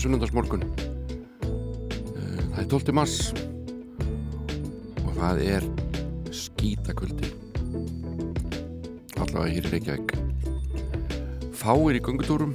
[0.00, 0.62] ágættan sunnundarsmorgun
[1.44, 2.92] eh, það er 12.
[2.96, 3.32] mars
[5.04, 5.66] og það er
[6.32, 7.28] skítakvöldi.
[9.20, 10.14] Allavega hér í Reykjavík.
[11.52, 12.54] Fáir í gungutúrum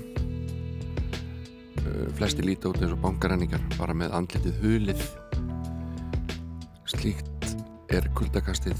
[1.84, 5.06] eh, flesti líti út eins og bankaræningar bara með andlitið hulið.
[6.90, 7.56] Slíkt
[7.94, 8.80] er kuldakastið.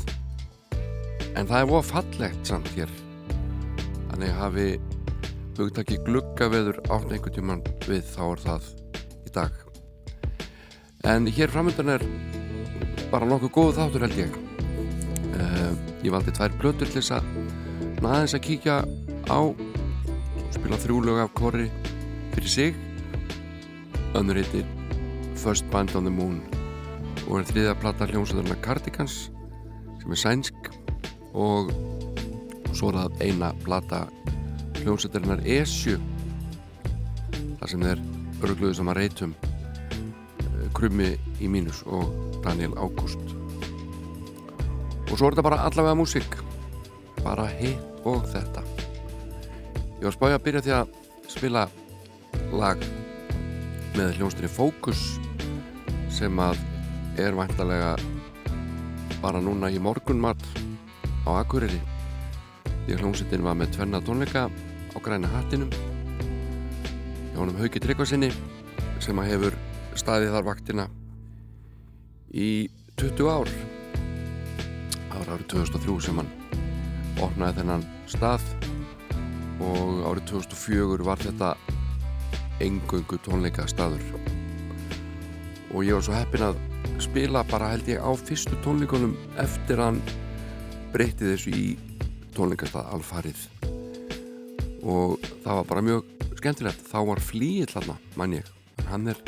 [1.36, 2.90] En það er voða fallegt samt hér.
[4.10, 4.70] Þannig hafi
[5.56, 8.70] hugtaki gluggaveður átt einhvern tíman við þá er það
[9.26, 9.62] í dag.
[11.06, 12.06] En hér framöndan er
[13.12, 14.38] bara nokkuð góð þáttur held ég.
[15.36, 15.74] Uh,
[16.06, 17.30] ég valdi tvær blötur til þess að
[18.06, 18.76] aðeins að kíkja
[19.30, 19.40] á
[20.54, 21.70] spila þrjúlög af kori
[22.34, 22.76] fyrir sig.
[24.16, 24.66] Önnur heitir
[25.36, 26.42] First Band on the Moon
[27.26, 29.30] og er þriða platta hljómsöðurna Cardigans
[30.02, 30.72] sem er sænsk.
[31.36, 31.72] Og
[32.76, 34.06] svo er það eina plata
[34.82, 35.98] hljómsveitarinnar Esju
[37.66, 38.02] þar sem þeir
[38.46, 41.08] örgluðu saman reytum eh, Krummi
[41.42, 42.12] í mínus og
[42.44, 43.18] Daniel Ágúst.
[45.10, 46.38] Og svo er þetta bara allavega músík
[47.24, 48.62] bara hitt og þetta.
[49.98, 50.94] Ég var spáið að byrja því að
[51.34, 51.64] spila
[52.54, 52.86] lag
[53.96, 55.02] með hljómsveitinni Focus
[56.14, 56.62] sem að
[57.18, 57.96] er vantarlega
[59.26, 60.46] bara núna í morgunmat
[61.26, 61.82] á Akureyri.
[62.86, 65.74] Því hljómsveitin var með tvenna tónleika á græna hattinum
[67.36, 68.30] hjá honum Hauki Tryggvarsinni
[69.04, 69.56] sem að hefur
[70.00, 70.86] staðið þar vaktina
[72.32, 73.52] í 20 ár.
[75.12, 76.30] Ára árið 2003 sem hann
[77.20, 78.46] opnaði þennan stað
[79.60, 81.52] og árið 2004 var þetta
[82.64, 84.08] engöngu tónleika staður
[85.74, 86.64] og ég var svo heppin að
[87.04, 90.00] spila bara held ég á fyrstu tónleikunum eftir hann
[90.96, 91.68] breytti þessu í
[92.32, 93.48] tónleikastað alfarið.
[94.88, 96.84] Og það var bara mjög skemmtilegt.
[96.88, 98.50] Þá var flýill hann mann ég.
[98.82, 99.22] En hann er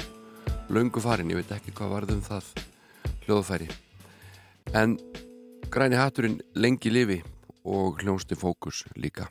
[0.70, 2.52] laungu farin ég veit ekki hvað varðum það
[3.28, 3.70] hljóðfæri.
[4.76, 4.98] En
[5.72, 7.22] græni hatturinn lengi lifi
[7.68, 9.28] og hljónsti fókus líka.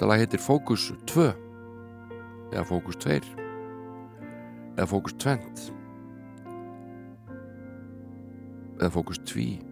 [0.00, 1.26] Þetta lag heitir Fókus 2
[2.54, 3.18] eða Fókus 2
[4.78, 5.34] eða Fókus 2
[8.80, 9.69] eða Fókus 2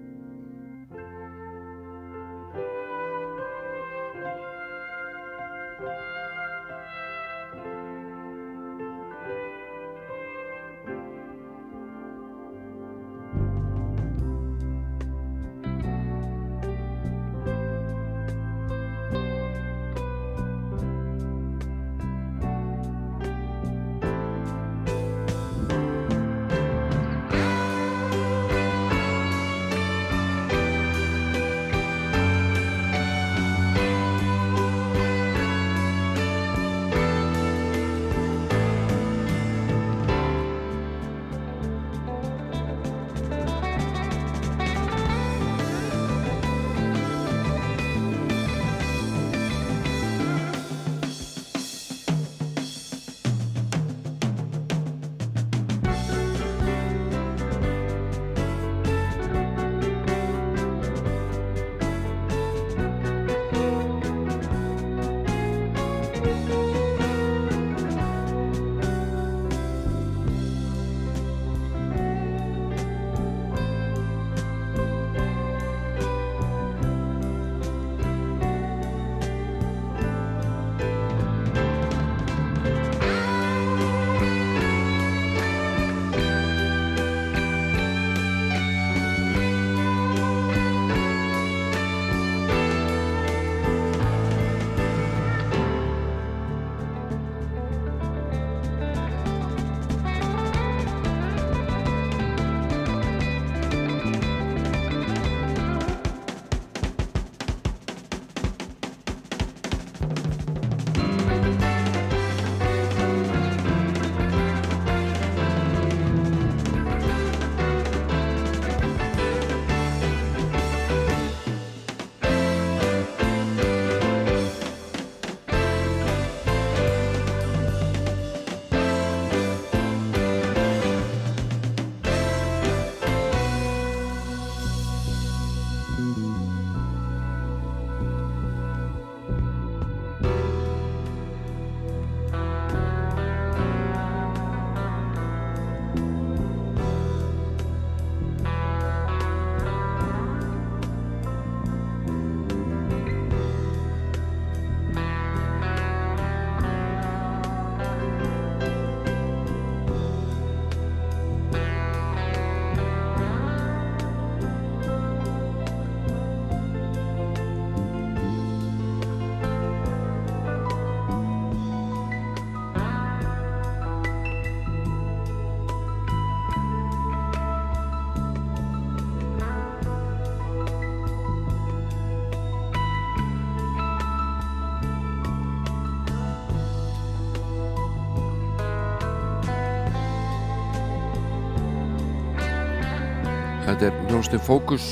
[193.79, 194.85] Þetta er hljómsnið Focus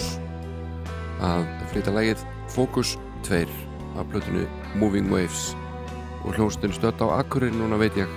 [1.26, 1.40] að
[1.72, 2.20] flytja lægið
[2.54, 2.92] Focus
[3.26, 3.40] 2
[3.98, 4.44] af blötinu
[4.78, 5.56] Moving Waves.
[6.22, 8.12] Og hljómsnið stött á Akkurir núna veit ég.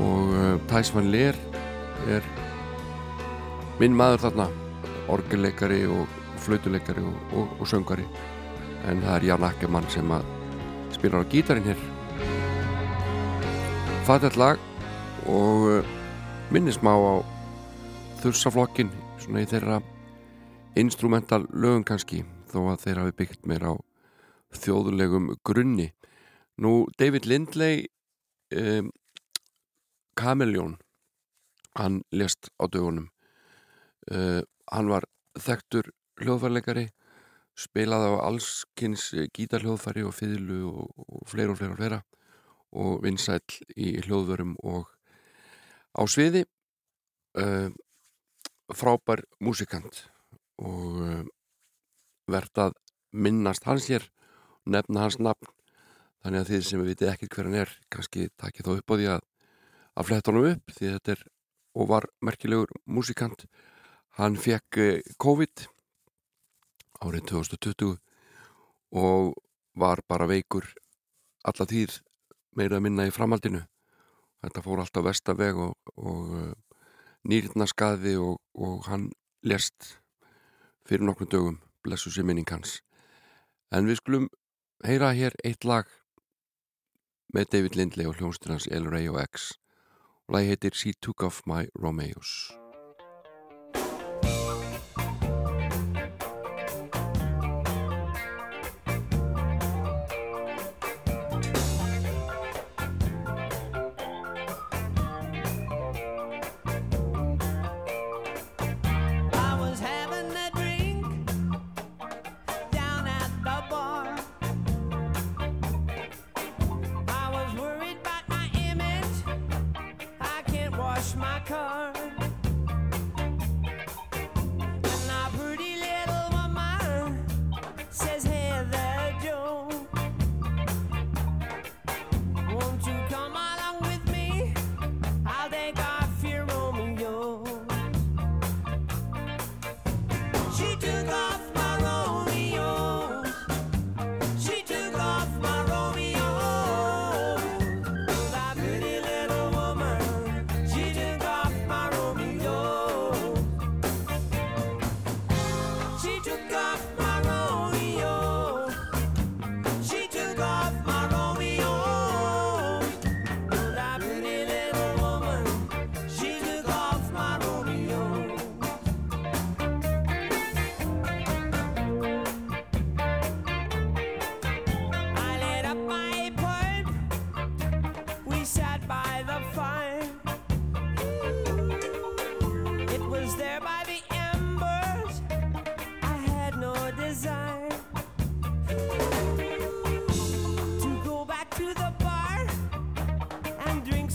[0.00, 1.36] Og uh, Thijs van Leer
[2.08, 2.24] er
[3.82, 4.46] minn maður þarna.
[5.12, 6.08] Orgelleikari og
[6.40, 8.08] flautuleikari og, og, og söngari
[8.88, 10.24] en það er Jan Akkermann sem að
[10.96, 11.84] spila á gítarin hér.
[14.08, 14.56] Fatett lag
[15.28, 15.94] og uh,
[16.48, 17.20] minnismá á
[18.24, 19.80] þursaflokkin svona í þeirra
[20.80, 23.72] instrumental lögum kannski þó að þeir hafi byggt meir á
[24.56, 25.90] þjóðulegum grunni.
[26.60, 27.84] Nú David Lindley
[28.56, 28.90] um,
[30.18, 30.78] Kameljón
[31.78, 33.10] hann lest á dögunum.
[34.10, 34.40] Uh,
[34.72, 35.06] hann var
[35.38, 36.88] þekktur hljóðfærleikari
[37.60, 42.00] spilaði á allskynns gítarhljóðfæri og fiðlu og, og fleira og fleira og fleira
[42.70, 43.40] og vinsæl
[43.76, 44.88] í hljóðvörum og
[45.92, 46.46] á sviði.
[47.36, 47.68] Uh,
[48.76, 50.04] frábær músikant
[50.60, 51.24] og uh,
[52.30, 52.76] verðt að
[53.10, 54.06] minnast hans hér
[54.70, 55.50] nefna hans nafn
[56.22, 58.94] þannig að þið sem við vitið ekkert hver hann er kannski takkið þó upp á
[58.94, 59.26] því að
[59.98, 61.24] að fletta honum upp því þetta er
[61.80, 63.44] og var merkilegur músikant.
[64.18, 65.66] Hann fekk uh, COVID
[67.00, 67.96] árið 2020
[69.00, 69.34] og
[69.78, 70.66] var bara veikur
[71.46, 72.00] alla tíð
[72.58, 73.62] meira að minna í framhaldinu.
[74.40, 76.50] Þetta fór alltaf vestaveg og, og uh,
[77.28, 79.10] nýrnaskaði og, og hann
[79.42, 79.96] lest
[80.88, 82.80] fyrir nokkrum dögum blessu sér minning hans.
[83.72, 84.30] En við skulum
[84.84, 85.88] heyra hér eitt lag
[87.34, 89.52] með David Lindley og hljónstunans El Rey og X.
[90.28, 92.50] Og lagi heitir She Took Off My Romeos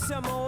[0.06, 0.45] ese amor.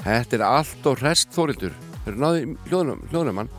[0.00, 1.74] Þetta er allt og rest þórildur.
[2.04, 3.50] Þeir eru náði hljóðnum, hljóðnum mann.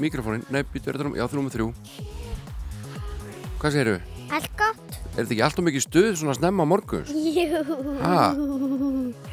[0.00, 1.66] Mikrofónin, nei, er þetta um, já, þrjum og þrjú.
[3.60, 4.20] Hvað segir þau?
[4.30, 4.96] Allt gott?
[5.10, 7.08] Er þetta ekki alltaf mikið stuð svona snemma á morgun?
[7.10, 7.60] Jú.
[8.00, 8.20] Ha?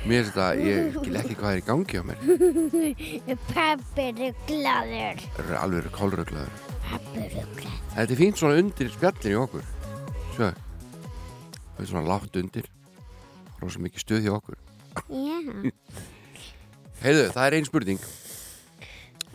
[0.09, 3.37] Mér finnst þetta, ég skil ekki hvað er í gangi á mér.
[3.53, 5.23] Pappi er gladur.
[5.37, 6.59] Það eru alveg kálröglaður.
[6.89, 7.79] Pappi er gladur.
[7.95, 9.71] Þetta er fínt svona undir spjallin í okkur.
[10.35, 10.51] Sjö.
[11.77, 12.69] Það er svona látt undir.
[13.61, 14.61] Rósa mikið stuð hjá okkur.
[15.07, 15.73] Já.
[17.03, 17.99] Heiðu, það er ein spurning.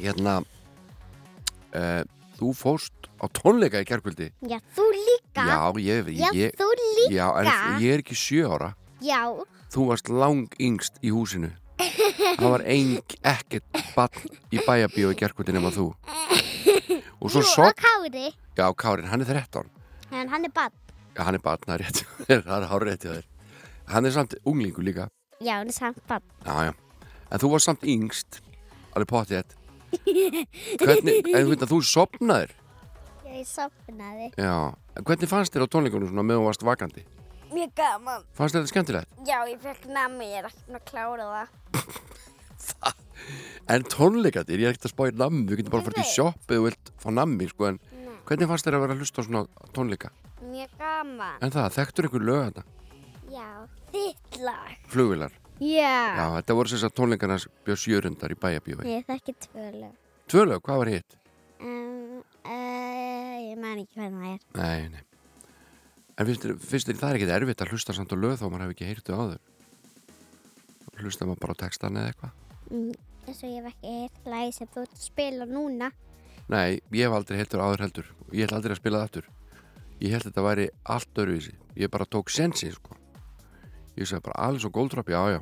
[0.00, 0.34] Hérna,
[1.78, 2.02] uh,
[2.40, 4.30] þú fóst á tónleika í kærkvöldi.
[4.50, 5.44] Já, þú líka.
[5.46, 7.10] Já, ég, Já, ég, þú líka.
[7.14, 8.72] já, en ég er ekki sjö ára.
[9.02, 9.20] Já.
[9.72, 11.52] Þú varst lang yngst í húsinu.
[11.78, 15.88] Það var ein, ekkert bann í bæjabíu í kærkvöldi nema þú.
[17.22, 18.32] Og svo Jú, svo, og Kári.
[18.58, 19.70] já, Kárin, hann er 13.
[20.12, 20.70] En hann er bann.
[21.14, 22.02] Já, hann er barn, það er rétt
[22.46, 23.26] það er hár rétt hjá þér.
[23.92, 25.08] Hann er samt unglingu líka.
[25.40, 26.22] Já, hann er samt bann.
[26.44, 26.72] Já, já.
[27.32, 28.42] En þú var samt yngst,
[28.92, 29.58] alveg pottið þetta.
[30.82, 32.52] Hvernig, en þú veit að þú sopnaðir.
[33.32, 34.28] Ég sopnaði.
[34.36, 34.54] Já.
[35.00, 37.04] Hvernig fannst þér á tónleikunum svona meðan þú varst vakandi?
[37.52, 38.26] Mjög gaman.
[38.36, 39.16] Fannst þér þetta skemmtilegt?
[39.28, 43.00] Já, ég fekk nammi, ég er búin að klára það.
[43.72, 46.10] En tónleikandir, ég er ekkert að spá í nammi, þú getur bara til Nei.
[46.10, 48.16] sjopp eða vilt fá nammi, sko, en Nei.
[48.28, 49.42] hvernig fannst þér að vera að hlusta á svona
[49.76, 50.10] tónleika?
[50.42, 51.36] Mjög gaman.
[51.40, 52.64] En það, þekktur einhver lög þetta?
[53.32, 53.46] Já,
[53.94, 54.74] þitt lag.
[54.92, 55.38] Flugvilar?
[55.62, 55.94] Já.
[56.18, 58.80] Já, þetta voru þess að tónleikarnas bjöð sjörundar í bæjabíu.
[58.88, 59.92] Ég þekki tvö lög.
[60.32, 61.16] Tvö lög, hvað var hitt?
[61.62, 64.40] Um, uh, ég man ekki hvað það er.
[64.58, 65.04] Nei, nei.
[66.18, 68.74] En finnst þér, það er ekkert erfitt að hlusta samt á lög þó maður hefur
[68.76, 69.40] ekki heyrtu áður?
[70.98, 72.34] Hlusta maður bara á textan eða eitthvað?
[72.72, 72.90] Mm,
[73.22, 75.92] Þess að ég hef ekki heyrt lagi sem þú ert að spila núna.
[76.50, 78.10] Nei, ég hef aldrei heyrtur áður heldur.
[78.34, 79.28] Ég held aldrei að spila það aftur.
[80.02, 80.66] Ég held að þetta væri
[80.96, 81.54] allt öruvísi.
[81.78, 82.98] Ég bara tók sensi, sko.
[83.94, 85.40] Ég sagði bara alveg svo góldrop, já, já.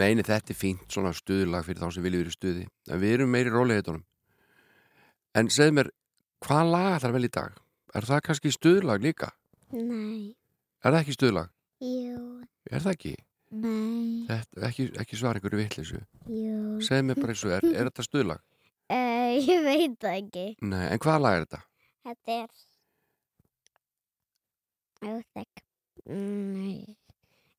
[0.00, 2.64] Nei, þetta er fínt, svona stuðlag fyrir þá sem vilja verið stuði.
[2.90, 4.02] En við erum meiri róleihitunum.
[5.38, 5.90] En segð mér,
[6.44, 7.60] hvað lag ætlar vel í dag?
[7.94, 9.30] Er það kannski stuðlag líka?
[9.74, 10.34] Nei.
[10.82, 11.52] Er það ekki stuðlag?
[11.84, 12.24] Jú.
[12.70, 13.14] Er það ekki?
[13.54, 14.24] Nei.
[14.30, 16.00] Þetta, ekki, ekki svara einhverju vitleysu.
[16.26, 16.58] Jú.
[16.82, 18.42] Segð mér bara eins og er, er þetta stuðlag?
[18.90, 20.46] Uh, ég veit það ekki.
[20.66, 21.62] Nei, en hvaða lag er þetta?
[22.08, 22.64] Þetta er...
[25.04, 25.64] Óþekk.
[26.10, 26.96] Nei.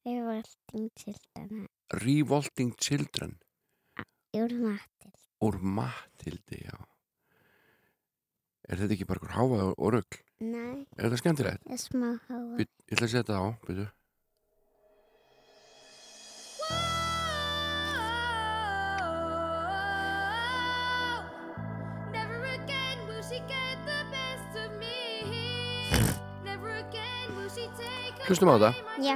[0.05, 1.65] Ég var allting til þarna.
[1.93, 3.37] Revolting Children
[4.35, 5.11] Úr matil.
[5.45, 6.75] úr Matildi, já.
[8.67, 10.17] Er þetta ekki bara einhver háfa og, rugl?
[10.41, 10.87] Nei.
[10.97, 11.61] Er þetta skemmtilegt?
[11.67, 12.41] Það er smá háa.
[12.57, 13.85] Být, ég ætla að setja það á, byrju.
[22.11, 24.97] Never again will she get the best of me.
[26.43, 28.71] Never again will she take Hlustum á þetta.
[29.07, 29.15] Já.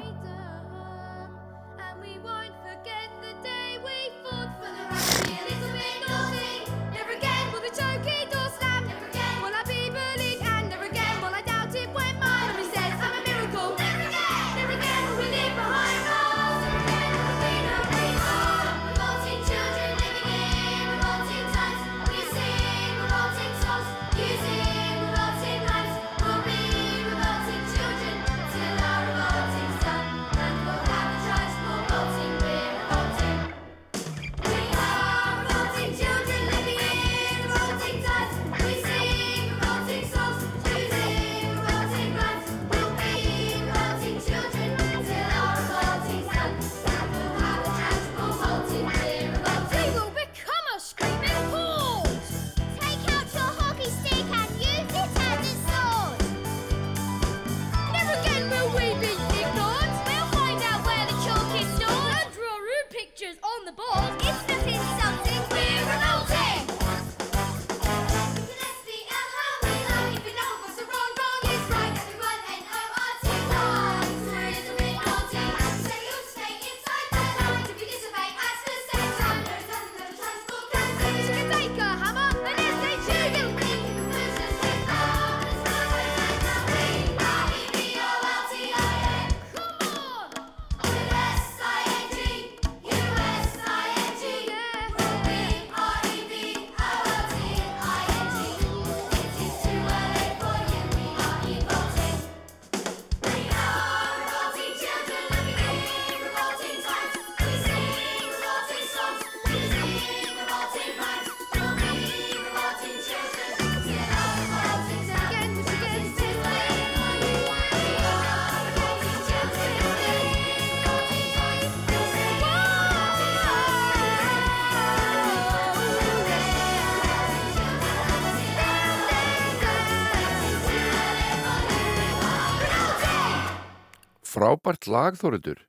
[134.40, 135.64] Frábært lag Þóriður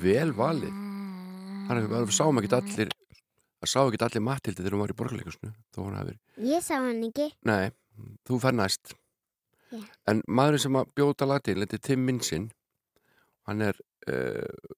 [0.00, 0.76] vel valið.
[1.66, 2.92] Það er við sáum ekki allir
[3.60, 5.50] það sá ekki allir Matildi þegar hún var í borgarleikusnu
[6.46, 7.26] Ég sá hann ekki.
[7.48, 7.72] Nei,
[8.28, 8.94] þú fer næst.
[9.74, 9.82] Já.
[10.08, 12.44] En maðurinn sem að bjóta lag til Þetta er Tim Mincin
[13.50, 14.76] Hann er uh,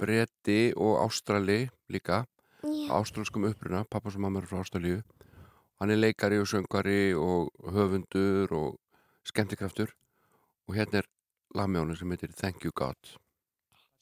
[0.00, 2.22] bretti og ástrali líka
[2.64, 2.88] Já.
[2.96, 4.98] Ástralskum uppruna, pappa sem mamma er frá Ástralíu.
[5.80, 8.74] Hann er leikari og söngari og höfundur og
[9.24, 9.94] skemmtikraftur.
[10.68, 11.08] Og hérna er
[11.54, 12.96] lag með honum sem heitir Thank You God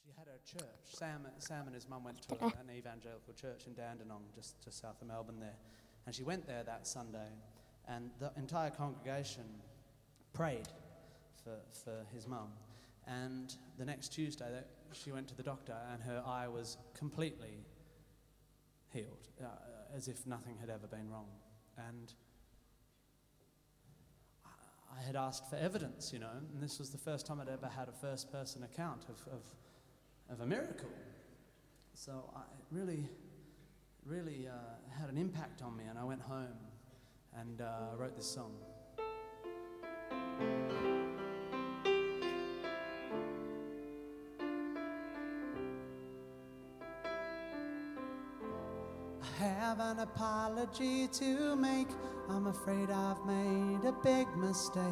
[0.02, 0.92] She had her church.
[0.98, 4.78] Sam, Sam and his mum went to a- an evangelical church in Dandenong, just, just
[4.78, 5.56] south of Melbourne there.
[6.06, 7.30] And she went there that Sunday,
[7.87, 9.44] and the entire congregation
[10.32, 10.68] prayed
[11.44, 12.52] for, for his mum.
[13.06, 17.64] And the next Tuesday, that she went to the doctor, and her eye was completely
[18.92, 19.46] healed, uh,
[19.94, 21.28] as if nothing had ever been wrong.
[21.76, 22.12] And
[24.96, 27.66] I- had asked for evidence, you know, and this was the first time I'd ever
[27.66, 29.42] had a first person account of, of,
[30.31, 30.90] of a miracle.
[31.94, 33.09] So I, it really,
[34.05, 34.53] really uh,
[35.01, 36.59] had an impact on me, and I went home
[37.37, 38.53] and uh, wrote this song.
[49.38, 51.88] Have an apology to make.
[52.29, 54.83] I'm afraid I've made a big mistake.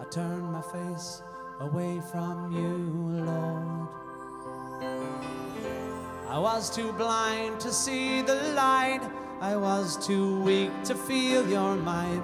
[0.00, 1.22] I turned my face
[1.60, 3.88] away from you, Lord.
[6.28, 9.02] I was too blind to see the light.
[9.40, 12.22] I was too weak to feel your might.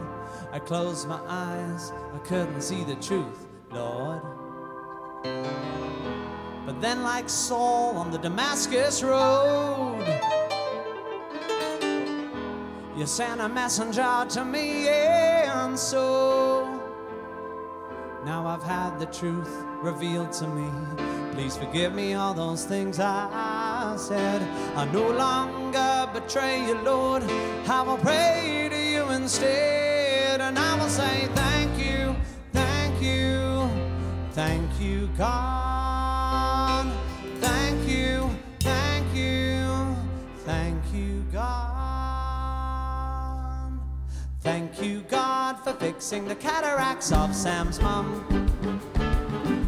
[0.52, 4.22] I closed my eyes, I couldn't see the truth, Lord.
[6.66, 10.15] But then, like Saul on the Damascus road,
[12.96, 16.64] you sent a messenger to me, and so
[18.24, 19.50] now I've had the truth
[19.82, 20.68] revealed to me.
[21.32, 24.40] Please forgive me all those things I said.
[24.74, 27.22] I no longer betray you, Lord.
[27.68, 32.16] I will pray to you instead, and I will say thank you,
[32.52, 33.68] thank you,
[34.32, 35.65] thank you, God.
[45.66, 48.24] For fixing the cataracts of Sam's mum.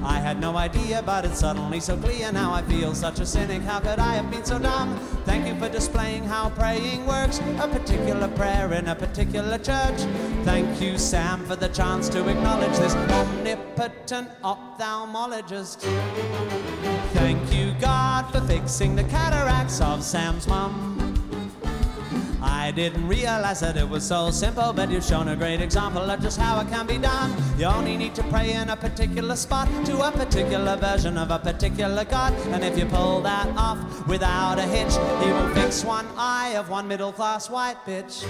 [0.05, 2.31] I had no idea, but it's suddenly so clear.
[2.31, 3.63] Now I feel such a cynic.
[3.63, 4.97] How could I have been so dumb?
[5.25, 7.41] Thank you for displaying how praying works.
[7.59, 10.01] A particular prayer in a particular church.
[10.45, 15.81] Thank you, Sam, for the chance to acknowledge this omnipotent ophthalmologist.
[17.13, 21.08] Thank you, God, for fixing the cataracts of Sam's mum.
[22.49, 26.21] I didn't realize that it was so simple, but you've shown a great example of
[26.21, 27.33] just how it can be done.
[27.59, 31.39] You only need to pray in a particular spot to a particular version of a
[31.39, 32.33] particular God.
[32.53, 36.71] And if you pull that off without a hitch, he will fix one eye of
[36.71, 38.27] one middle class white bitch.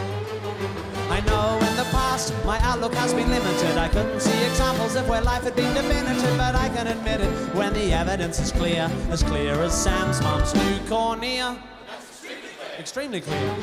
[1.11, 3.79] I know in the past my outlook has been limited.
[3.79, 7.31] I couldn't see examples of where life had been definitive, but I can admit it
[7.55, 11.57] when the evidence is clear, as clear as Sam's mom's new cornea.
[12.79, 13.55] Extremely clear.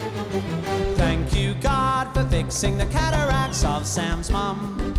[0.96, 4.94] Thank you, God, for fixing the cataracts of Sam's mum.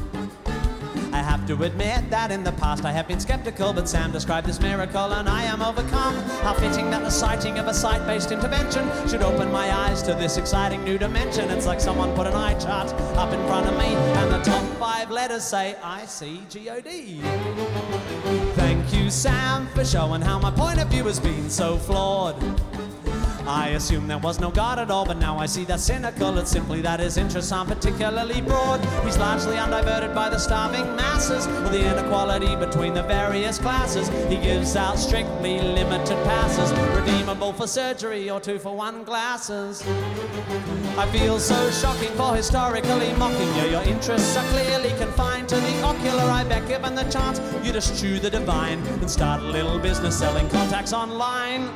[1.12, 4.46] I have to admit that in the past I have been skeptical, but Sam described
[4.46, 6.14] this miracle and I am overcome.
[6.42, 10.14] How fitting that the sighting of a sight based intervention should open my eyes to
[10.14, 11.50] this exciting new dimension.
[11.50, 14.64] It's like someone put an eye chart up in front of me, and the top
[14.79, 17.20] five letters say I C G O D.
[18.55, 22.37] Thank you, Sam, for showing how my point of view has been so flawed.
[23.46, 26.37] I assumed there was no God at all, but now I see that's cynical.
[26.38, 28.85] It's simply that his interests aren't particularly broad.
[29.04, 34.09] He's largely undiverted by the starving masses or the inequality between the various classes.
[34.28, 39.80] He gives out strictly limited passes, redeemable for surgery or two for one glasses.
[40.98, 43.70] I feel so shocking for historically mocking you.
[43.70, 46.24] Your interests are clearly confined to the ocular.
[46.24, 50.48] I bet given the chance, you'd eschew the divine and start a little business selling
[50.48, 51.70] contacts online.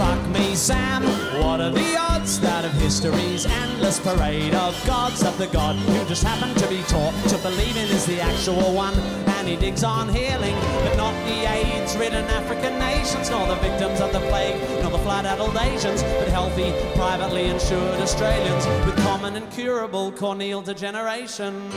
[0.00, 1.02] Fuck me, Sam.
[1.44, 6.08] What are the odds that of history's endless parade of gods that the God who
[6.08, 8.94] just happened to be taught to believe in is the actual one?
[9.36, 14.00] And he digs on healing, but not the AIDS ridden African nations, nor the victims
[14.00, 19.36] of the plague, nor the flood addled Asians, but healthy, privately insured Australians with common
[19.36, 21.68] and curable corneal degeneration.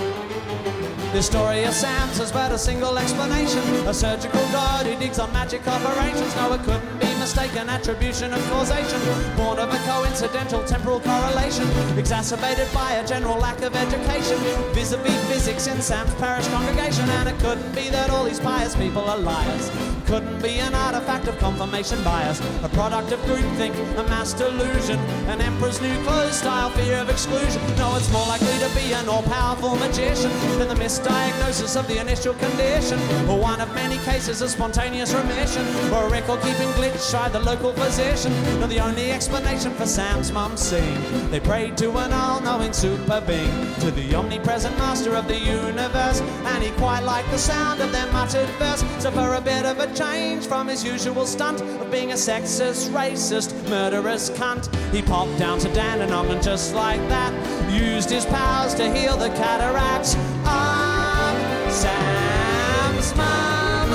[1.12, 3.64] The story of Sam's has but a single explanation.
[3.86, 6.34] A surgical god who digs on magic operations.
[6.38, 7.70] No, it couldn't be mistaken.
[7.70, 9.00] Attribution of causation.
[9.38, 11.66] Born of a coincidental temporal correlation,
[11.98, 14.38] exacerbated by a general lack of education.
[14.74, 19.04] Vis-a-vis physics in Sam's parish congregation, and it couldn't be that all these pious people
[19.04, 19.93] are liars.
[20.14, 25.42] Couldn't be an artifact of confirmation bias, a product of groupthink, a mass delusion, an
[25.42, 27.60] emperor's new clothes style fear of exclusion.
[27.78, 32.36] No, it's more likely to be an all-powerful magician than the misdiagnosis of the initial
[32.36, 37.40] condition, or one of many cases of spontaneous remission, or a record-keeping glitch by the
[37.40, 38.32] local physician.
[38.60, 43.74] No, the only explanation for Sam's mum's scene, they prayed to an all-knowing super being,
[43.80, 48.06] to the omnipresent master of the universe, and he quite liked the sound of their
[48.12, 48.84] muttered verse.
[49.00, 52.90] So for a bit of a change from his usual stunt of being a sexist,
[52.90, 57.32] racist, murderous cunt, he popped down to Dandenong and just like that,
[57.72, 61.32] used his powers to heal the cataracts of
[61.72, 63.92] Sam's mum.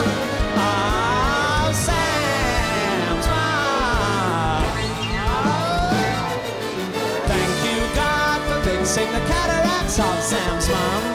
[0.56, 4.64] Of Sam's mum.
[7.32, 11.07] Thank you, God, for fixing the cataracts of Sam's mum.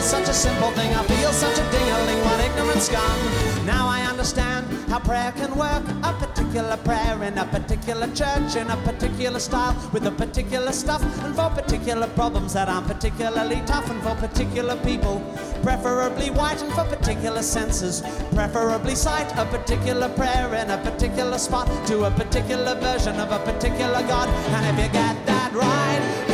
[0.00, 0.90] Was such a simple thing.
[0.94, 3.18] I feel such a ding-a-ling, what ignorant scum.
[3.66, 5.84] Now I understand how prayer can work.
[6.02, 11.02] A particular prayer in a particular church, in a particular style, with a particular stuff,
[11.24, 15.20] and for particular problems that aren't particularly tough, and for particular people,
[15.62, 18.00] preferably white, and for particular senses,
[18.34, 19.30] preferably sight.
[19.36, 24.28] A particular prayer in a particular spot to a particular version of a particular God.
[24.54, 26.29] And if you get that right,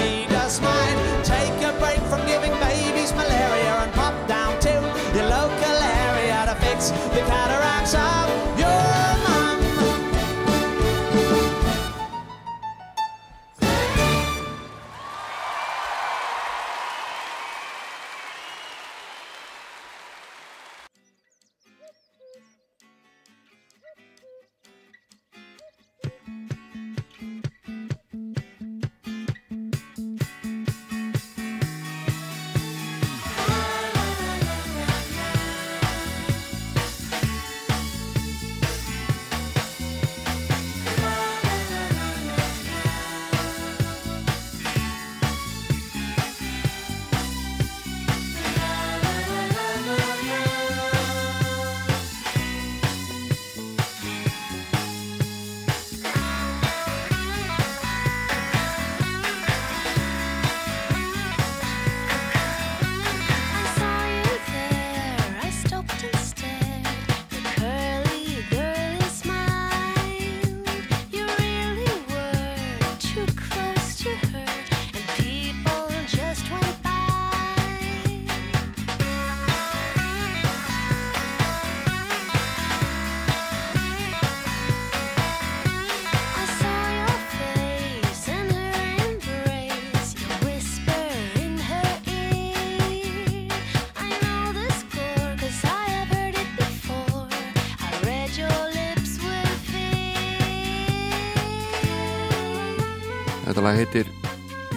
[103.67, 104.07] lag heitir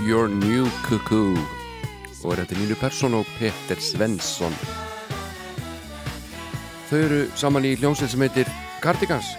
[0.07, 1.37] Your New Cuckoo
[2.23, 4.55] og er þetta Nínu Persson og Petter Svensson.
[6.89, 8.49] Þau eru saman í hljómsveit sem heitir
[8.81, 9.29] Cardigans.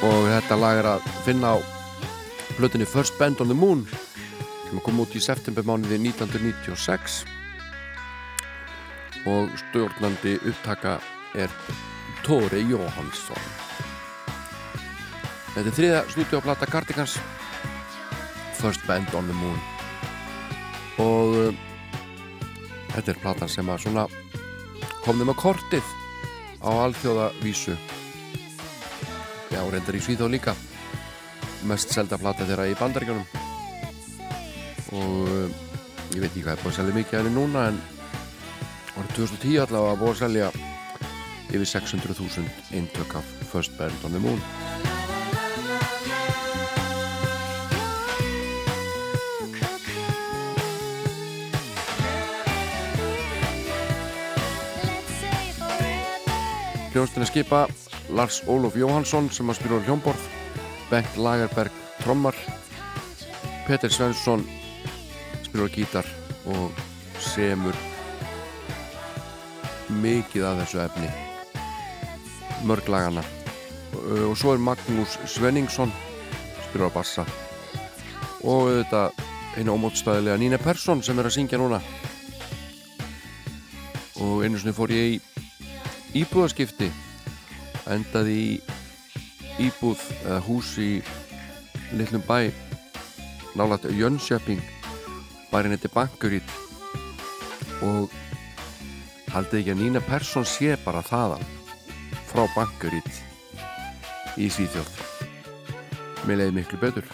[0.00, 1.56] Og þetta lag er að finna á
[2.56, 3.84] plötunni First Band on the Moon
[4.70, 7.39] sem kom út í september mánuði 1996
[9.28, 10.98] og stjórnandi upptaka
[11.34, 11.52] er
[12.24, 13.68] Tóri Jóhansson
[15.50, 17.16] Þetta er þriða stúdíoplata Cardigans
[18.60, 19.58] First Band on the Moon.
[21.02, 21.54] Og uh,
[22.92, 24.04] þetta er platan sem að svona
[25.00, 25.92] kom þeim að kortið
[26.62, 27.74] á alþjóðavísu.
[29.50, 30.54] Já, reyndar í Svíþá líka.
[31.66, 33.26] Mest selda plata þeirra í bandaríkjunum.
[35.00, 35.48] Og uh,
[36.14, 37.82] ég veit ekki hvað er búið að selja mikið af henni núna en
[38.98, 40.50] árið 2010 allavega búið að selja
[41.50, 44.40] yfir 600.000 eintök af First Band on the Moon.
[56.90, 57.68] Hljónstina skipa
[58.10, 60.24] Lars Ólaf Jóhansson sem að spila á hljómborð
[60.90, 62.34] Bengt Lagerberg trommar
[63.68, 64.42] Peter Svensson
[65.46, 66.10] spila á gítar
[66.50, 66.74] og
[67.22, 67.89] semur
[70.02, 71.10] mikið af þessu efni.
[72.68, 73.24] Mörg lagana
[73.90, 75.92] og svo er Magnús Svenningsson
[76.68, 77.24] spila á bassa.
[78.46, 79.10] Og þetta
[79.58, 81.80] einu ómótstæðilega Nína Persson sem er að syngja núna.
[84.20, 86.90] Og einu sinni fór ég í íbúðaskipti
[87.90, 88.50] endaði í
[89.66, 90.90] íbúð eða hús í
[91.96, 92.50] litlum bæ
[93.58, 94.62] nálægt Jönköping
[95.50, 96.52] bærin þetta Bankurít
[97.82, 98.12] og
[99.34, 101.44] haldið ekki að Nína Persson sé bara þaðan?
[102.30, 103.10] Frá Bankurít
[104.38, 104.90] í Svíþjóð.
[106.28, 107.06] Mér leiði miklu betur.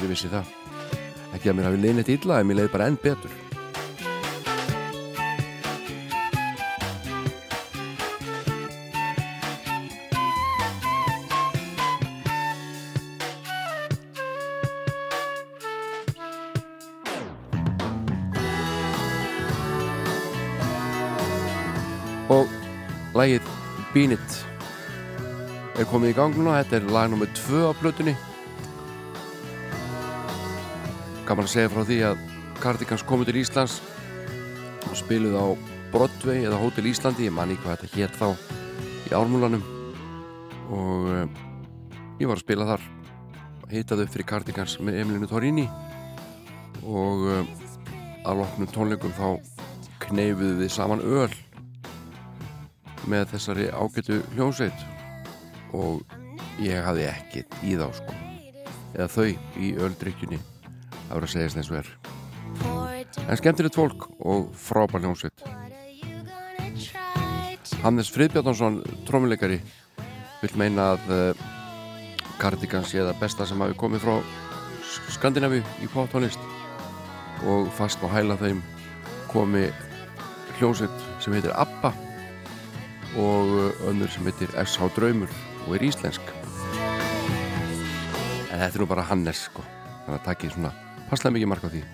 [0.00, 0.50] Ég vissi það.
[1.34, 3.43] Ekki að mér hafi leiðin eitt illa en mér leiði bara enn betur
[23.94, 24.44] lagið Bean It
[25.78, 26.62] er komið í gang núna.
[26.62, 27.26] Þetta er lag nr.
[27.26, 28.14] 2 á plötunni.
[31.26, 32.18] Gaman að segja frá því að
[32.60, 33.80] Cardigans komið til Íslands
[34.90, 35.46] og spiluð á
[35.92, 38.28] Broadway eða Hotel Íslandi, ég man ekki hvað þetta hétt þá
[39.08, 39.62] í ármúlanum.
[40.70, 41.24] Og uh,
[42.20, 42.86] ég var að spila þar.
[43.70, 45.68] Hitaði upp fyrir Cardigans með Emilinu Torrini
[46.84, 47.42] og uh,
[48.26, 49.40] að loknum tónleikum þá
[50.04, 51.43] kneifuðu við saman öl
[53.10, 54.84] með þessari ágætu hljómsveit.
[55.74, 56.02] Og
[56.62, 58.16] ég hafði ekkert í þá sko.
[58.94, 61.90] Eða þau í öldrykkjunni að vera að segja eins og er.
[63.24, 65.44] En skemmtilegt fólk og frábær hljómsveit.
[67.84, 69.58] Hannes Friðbjarnarsson trómuleikari
[70.40, 71.44] vil meina að uh,
[72.40, 74.16] Cardigans sé það besta sem hafi komið frá
[75.14, 76.40] Skandinavi í poptónlist
[77.50, 78.62] og fast á hæla þeim
[79.28, 79.66] komi
[80.58, 81.92] hljómsveit sem heitir ABBA
[83.20, 85.30] og önnur sem heitir SH Draumur
[85.66, 86.32] og er íslensk.
[88.50, 89.64] En þetta er nú bara Hannes sko.
[90.04, 90.74] Þannig að takki svona
[91.10, 91.84] passlega mikið mark á því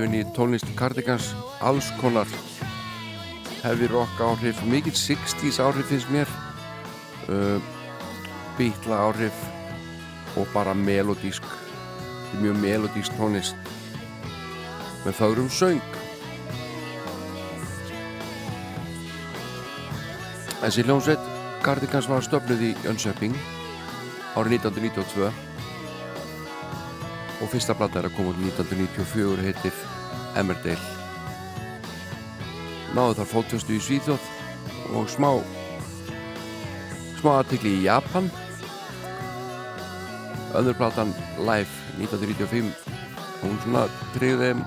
[0.00, 2.28] áhrifin í tónlist Cardigans alls konar
[3.60, 6.28] heavy rock áhrif mikill 60s áhrif finnst mér
[7.28, 7.60] uh,
[8.56, 9.36] bítla áhrif
[10.40, 11.44] og bara melodísk
[12.40, 13.56] mjög melodísk tónlist
[15.04, 15.84] með þaurum söng.
[20.62, 23.36] Þessi hljómsveit Cardigans var stöfnuð í Jönköping
[24.32, 25.28] árið 1992
[27.40, 29.89] og fyrsta blata er að koma út 1994 heitir
[30.38, 30.98] Emmerdale.
[32.94, 34.28] Náðu þar fótfjöstu í Svíþjóð
[34.98, 35.30] og smá
[37.20, 38.30] smá aðtikli í Japan.
[40.58, 42.72] Önnur platan Live 1995
[43.40, 43.86] hún svona
[44.20, 44.62] þeim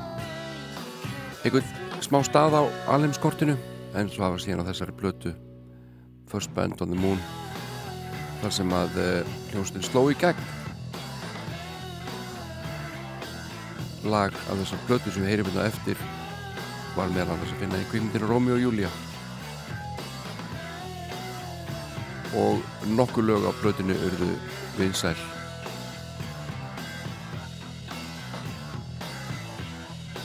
[1.44, 2.64] einhvern smá stað á
[2.96, 3.58] alheimskortinu
[3.94, 5.34] en svo hafa síðan á þessari blötu
[6.32, 7.20] First Band on the Moon
[8.42, 10.63] þar sem að uh, hljómsveitin sló í gegn
[14.04, 16.00] lag af þessar blötu sem við heyrim hérna á eftir
[16.96, 18.92] var meðal annars að finna í kvikmyndinu Rómi og Júlia
[22.38, 24.30] og nokkur lög á blötinu urðu
[24.78, 25.18] vinsæl.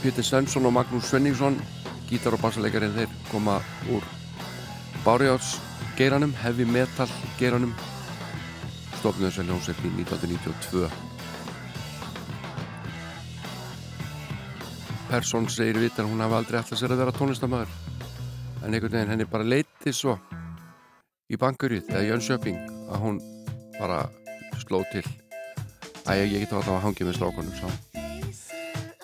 [0.03, 1.59] Pétur Svensson og Magnús Svenningsson
[2.09, 3.59] gítar og bassalegarinn þeir koma
[3.93, 4.07] úr
[5.05, 5.59] Bárjáts
[5.99, 7.75] geiranum, heavy metal geiranum
[8.99, 11.08] stofnuðu þessar hljómsveit í 1992
[15.09, 17.71] Persson segir vitar hún hafi aldrei alltaf sér að vera tónlistamæður
[18.61, 20.19] en einhvern veginn henni bara leiti svo
[21.33, 22.59] í bankurið eða Jönköping
[22.93, 23.21] að hún
[23.79, 24.03] bara
[24.61, 25.05] sló til.
[26.09, 27.69] Að ég, geta alltaf að hangja með strákonum sá.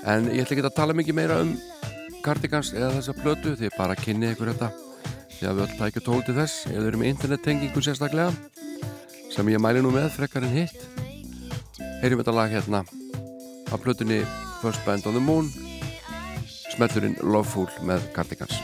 [0.05, 1.57] en ég ætla ekki að tala mikið meira um
[2.25, 4.71] Cardigans eða þessa plötu því bara kynni ykkur þetta.
[5.39, 8.33] Því að við öll tækja tól til þess eða erum internettengingu sérstaklega
[9.33, 10.81] sem ég mæli nú með frekar en hitt.
[12.03, 12.85] Heyrim þetta lag hérna
[13.73, 14.21] af plötunni
[14.61, 15.64] First Band on the Moon
[16.75, 18.64] smellurinn Loveful með Cardigans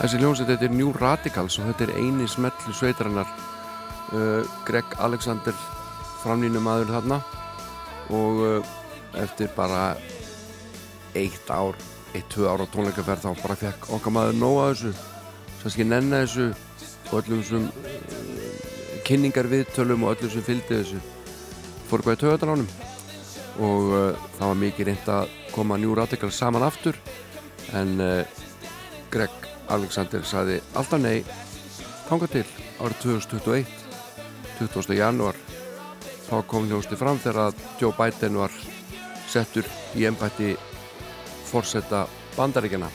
[0.00, 3.28] Þessi hljómsveit þetta er New Radicals og þetta er eini smetlu sveitarinnar.
[4.16, 5.52] Uh, Greg Alexander
[6.22, 7.18] framlýnum aður þarna.
[8.16, 8.70] Og uh,
[9.20, 9.90] eftir bara
[11.12, 11.76] eitt ár,
[12.14, 14.94] eitt, tvö ára tónleikaferð þá bara fekk okkar maður nóga þessu.
[15.58, 16.48] Svo ekki nenna þessu
[17.10, 21.02] og öllum þessum uh, kynningar viðtölum og öllum sem fylgdi þessu.
[21.92, 22.72] Fór hvað í töðanánum
[23.60, 26.96] og uh, það var mikið reynd að koma New Radicals saman aftur.
[27.76, 28.24] En uh,
[29.12, 31.24] Greg Alexander saði alltaf nei
[32.08, 32.46] tanga til
[32.80, 33.76] árið 2021
[34.60, 34.96] 20.
[34.98, 35.36] januar
[36.28, 38.56] þá kom hljósti fram þegar að Joe Biden var
[39.30, 40.56] settur í ennbætti
[41.50, 42.06] forsetta
[42.36, 42.90] bandaríkjana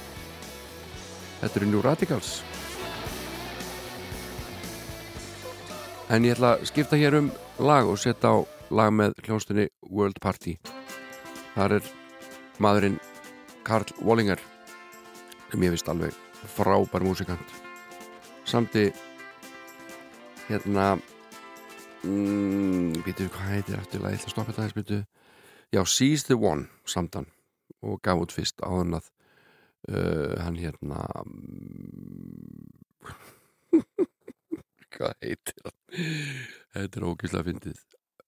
[1.45, 2.30] Þetta eru New Radicals.
[6.09, 8.36] En ég ætla að skipta hér um lag og setja á
[8.73, 10.57] lag með hljónstunni World Party.
[11.53, 11.89] Þar er
[12.61, 12.99] maðurinn
[13.65, 14.41] Karl Wallinger
[15.51, 17.53] sem ég vist alveg frábær músikant.
[18.45, 18.89] Samti
[20.47, 20.95] hérna
[22.05, 24.99] mm, býtu hvað heitir ætla að stoppa þetta aðeins býtu.
[25.73, 27.27] Já, Seize the One samtan
[27.85, 29.09] og gaf út fyrst áðan að
[29.89, 31.01] uh, hann hérna
[34.95, 35.79] hvað heitir hann?
[36.75, 37.83] Þetta er ógæslega fyndið.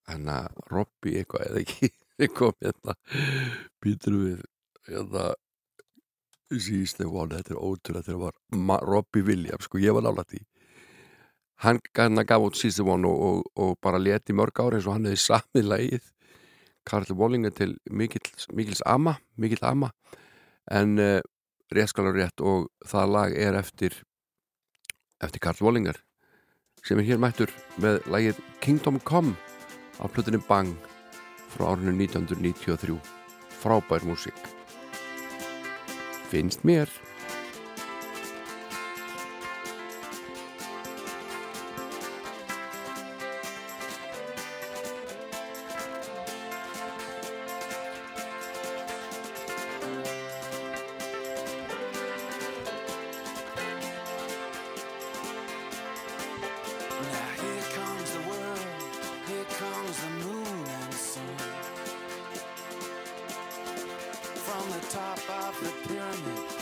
[0.07, 1.91] Hann að Robby eitthvað eða ekki
[2.37, 2.95] kom hérna
[3.83, 4.39] býtur við
[4.87, 5.27] hérna
[6.51, 10.37] Seize the One, þetta er ótrúlega þegar var Ma Robbie Williams, sko ég var nálægt
[10.37, 10.43] í
[11.63, 14.87] hann hann gaf út Seize the One og, og, og bara leti mörg ári eins
[14.87, 16.11] og hann hefði samið lagið.
[16.87, 19.91] Karl Wallinger til mikill, mikils ama mikill ama.
[20.71, 21.19] En uh,
[21.73, 24.03] rétt skal á rétt og það lag er eftir
[25.23, 25.99] eftir Karl Wallinger
[26.85, 29.35] sem er hér mættur með lagið Kingdom Come
[29.99, 30.77] á plötunni Bang
[31.51, 32.99] frá árinu 1993
[33.59, 34.56] frábær músík
[36.29, 36.87] finnst mér
[64.71, 66.56] the top of the pyramid,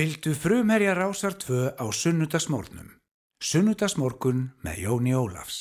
[0.00, 2.88] Fylgdu frumherja rásar tvö á sunnudagsmórnum.
[3.44, 5.58] Sunnudagsmórkun með Jóni Ólafs.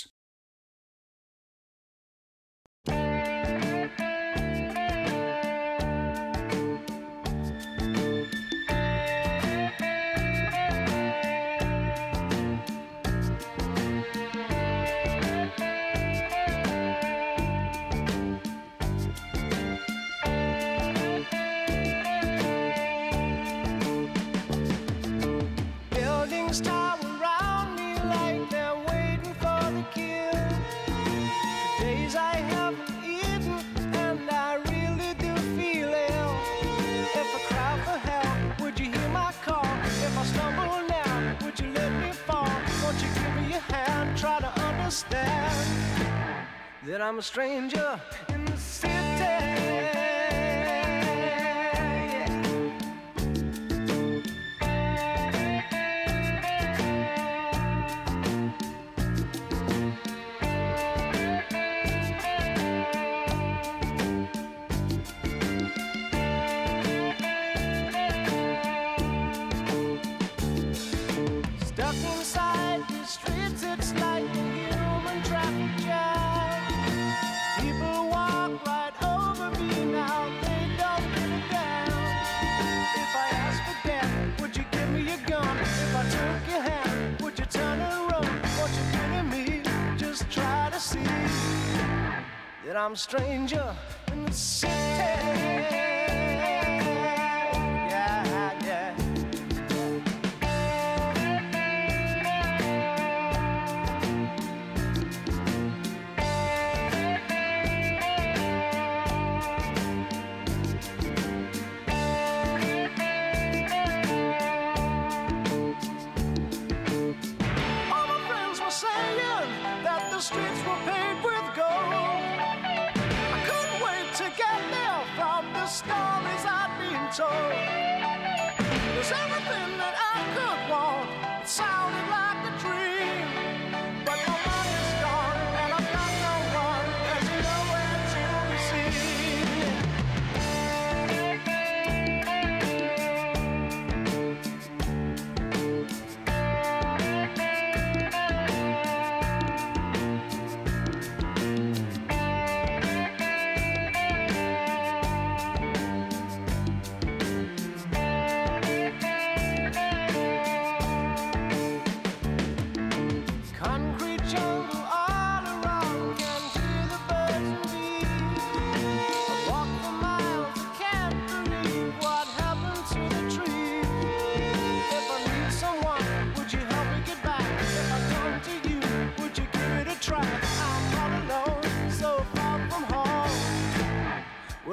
[46.89, 49.68] that I'm a stranger in the city.
[92.70, 93.76] that I'm a stranger
[94.11, 95.98] in the city.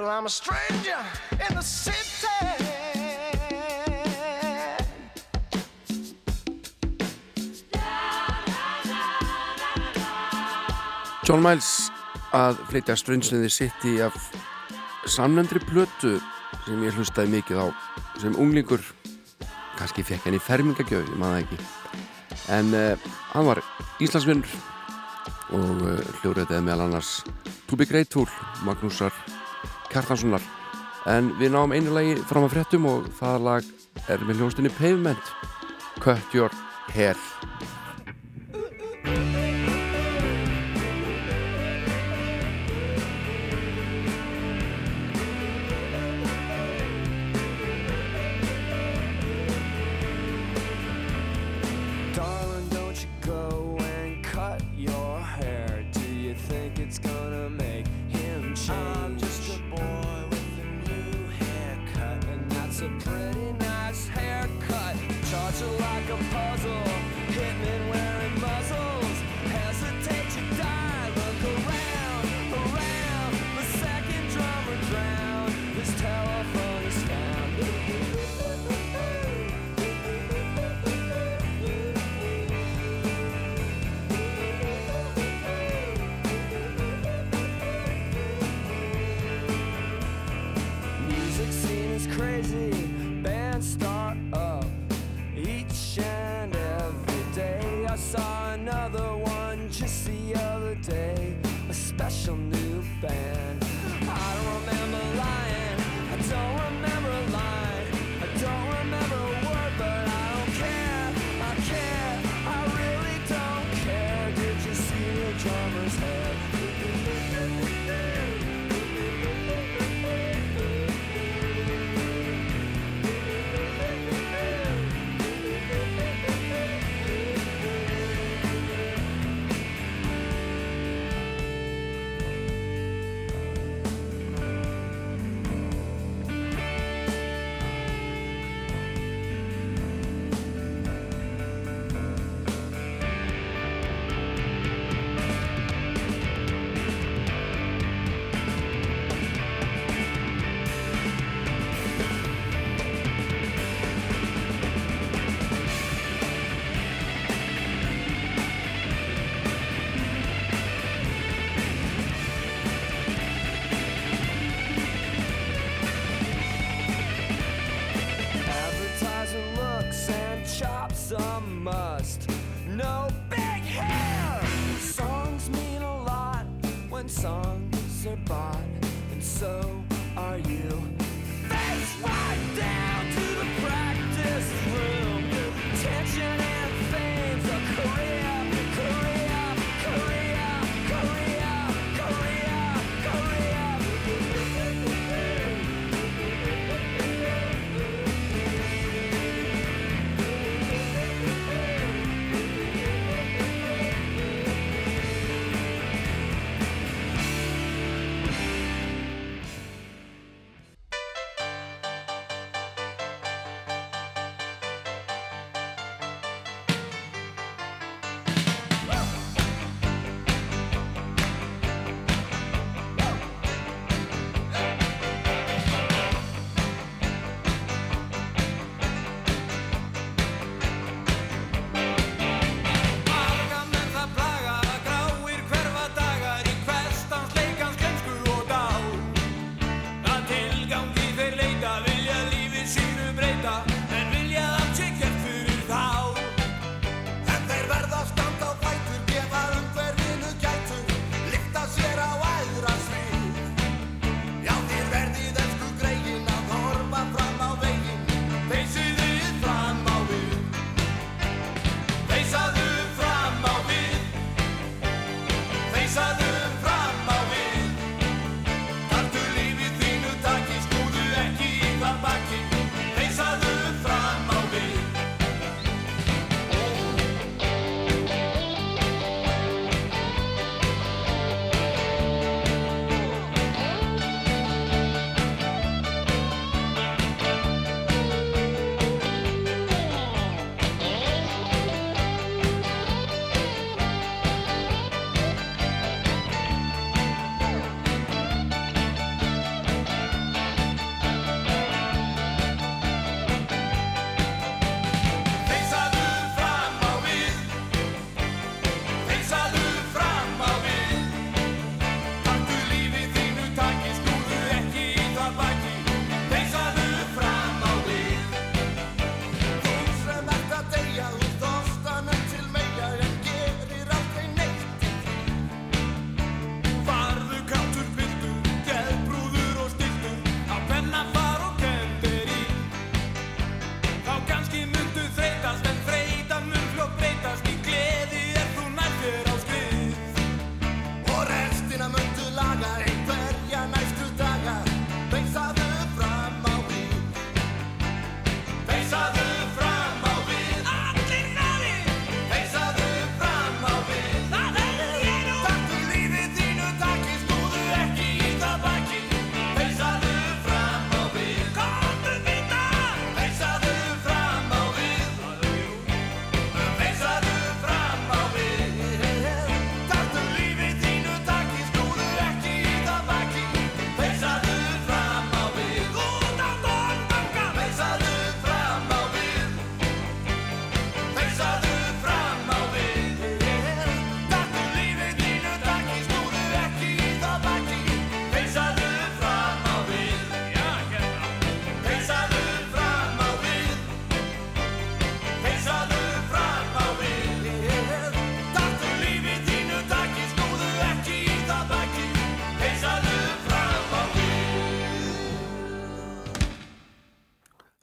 [0.06, 0.98] Well, I'm a stranger
[1.32, 2.30] in the city.
[11.26, 11.90] John Miles
[12.30, 14.14] að flytja ströndsniði sitt í af
[15.10, 16.20] samnöndri plötu
[16.68, 17.74] sem ég hlustaði mikið á
[18.22, 18.84] sem unglingur
[19.74, 21.58] kannski fekk henni fermingagjöf, ég maður ekki
[22.54, 23.64] en uh, hann var
[23.98, 24.54] Íslandsvinnur
[25.50, 27.16] og eh, uh, hljóðræðið meðal annars
[27.66, 28.30] Tobi Greithúl,
[28.62, 29.10] Magnúsar
[29.96, 30.44] Kjartanssonar.
[31.08, 33.70] En við náum einu lagi fram að fréttum og það lag
[34.12, 35.32] er með hljóstinni Pavement.
[36.04, 36.52] Cut Your
[36.92, 37.16] Hair.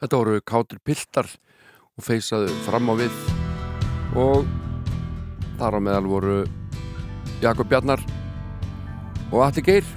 [0.03, 1.27] Þetta voru kátur piltar
[1.95, 3.19] og feysaðu fram á við.
[4.19, 4.43] Og
[5.61, 6.33] þar á meðal voru
[7.39, 8.03] Jakob Bjarnar
[9.29, 9.87] og Atti Geir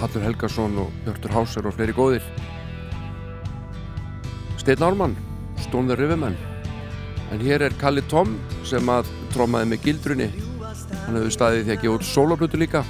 [0.00, 2.24] Hallur Helgarsson og Hjörtur Hásar og fleiri góðir.
[4.64, 5.18] Steinn Ármann
[5.66, 6.40] Stónður Rifumenn
[7.36, 10.32] en hér er Kalli Tom sem að trómaði með gildrunni.
[11.04, 12.86] Hann hefur staðið því að gefa út soloplötu líka.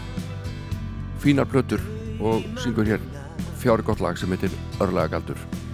[1.19, 1.83] Fínar plötur
[2.23, 3.13] og syngur hér
[3.59, 5.66] fjári gott lag sem heitir Örlega Galdur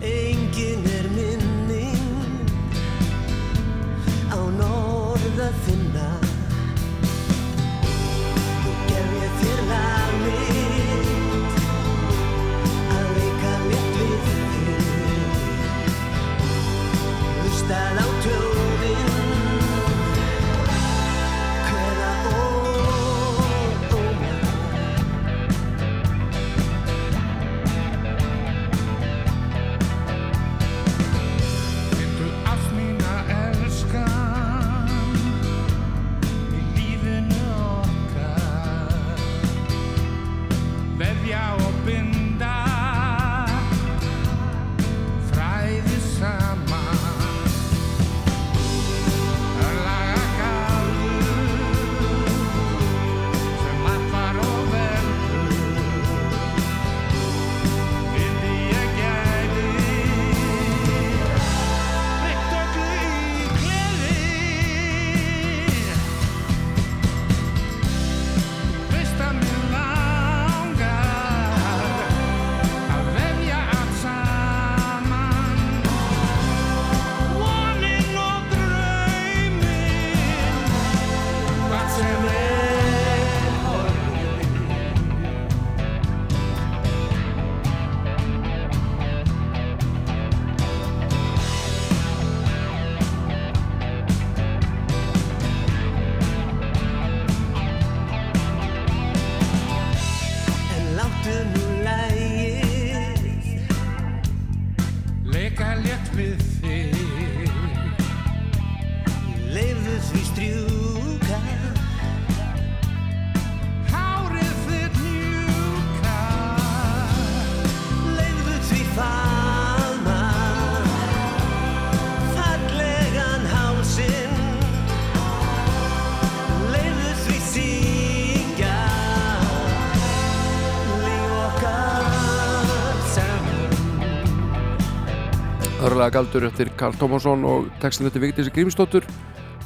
[136.02, 139.04] Örlega galdur eftir Karl Tómasson og textin eftir Vigdísi Grímsdóttur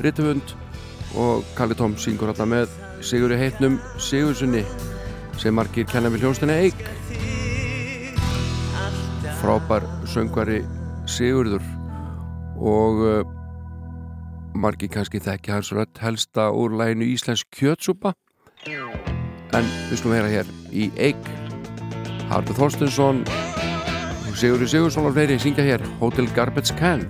[0.04, 0.50] Rittvönd
[1.16, 4.60] og Kalli Tóm syngur hérna með Sigurði heitnum Sigurðssoni
[5.40, 6.82] sem margir kenna við hljónstinni Eik.
[9.40, 10.60] Frábær söngvari
[11.08, 11.64] Sigurður.
[12.60, 13.24] Og uh,
[14.52, 18.12] margir kannski þekki hans rödd helsta úr læginu Íslensk kjötsúpa.
[18.68, 21.34] En við skulum heyra hér í Eik.
[22.28, 23.24] Harður Þorstinsson
[24.36, 27.06] Sigurður Sigursson og fleiri syngja hér Hotel Garbage Can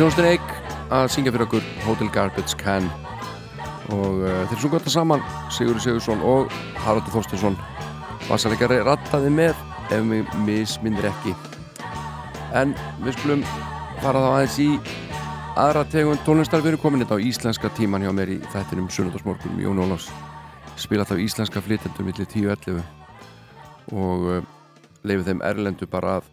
[0.00, 0.52] Hljónstin Eik
[0.96, 2.86] að syngja fyrir okkur Hotel Garbage Can.
[3.92, 7.58] Og uh, þeir sungu þetta saman Sigurður Sigursson og Haraldur Þorstinsson
[8.24, 9.58] Vassalegari rattaði með
[9.92, 11.34] ef mig mismindir ekki.
[12.56, 12.72] En
[13.02, 13.42] við skulum
[14.00, 14.68] fara þá aðeins í
[15.60, 16.62] aðra tegund tónlistar.
[16.64, 20.06] Við erum komin þetta á íslenska tíman hjá mér í þættinum Sunnundarsmorgun Jón Ólafs.
[20.80, 22.80] Spila þá íslenska flytendum millir 10-11
[23.92, 24.40] og uh,
[25.04, 26.32] leifið þeim erlendu bara að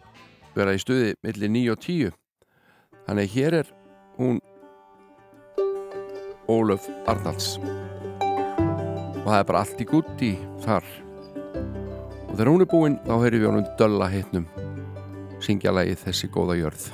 [0.56, 2.16] vera í stuði millir 9 og 10
[3.08, 3.72] Þannig hér er
[4.20, 4.38] hún
[6.48, 7.56] Ólöf Arnalds.
[7.58, 10.32] Og það er bara allt í gutti
[10.62, 10.86] þar.
[12.28, 14.48] Og þegar hún er búinn þá heyrir við honum dölla hittnum
[15.44, 16.86] syngja lagið þessi góða jörð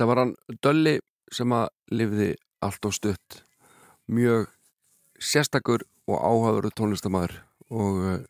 [0.00, 0.30] Þetta var hann
[0.64, 0.92] Dölli
[1.28, 2.28] sem að lifði
[2.64, 3.34] allt og stutt.
[4.08, 4.46] Mjög
[5.20, 7.34] sérstakur og áhagður tónlistamæður
[7.68, 8.22] og eh,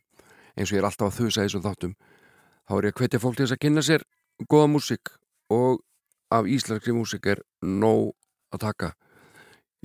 [0.58, 3.38] eins og ég er alltaf að þusa þessum þáttum þá er ég að hvetja fólk
[3.38, 4.06] til þess að kynna sér
[4.50, 5.14] góða músík
[5.54, 5.78] og
[6.34, 8.16] af íslenski músík er nóg
[8.50, 8.92] að taka.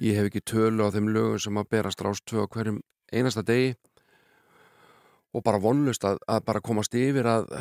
[0.02, 2.82] Ég hef ekki tölu á þeim lögum sem að berast rást tvö á hverjum
[3.14, 3.76] einasta degi
[5.38, 7.52] og bara vonlust að, að bara komast yfir að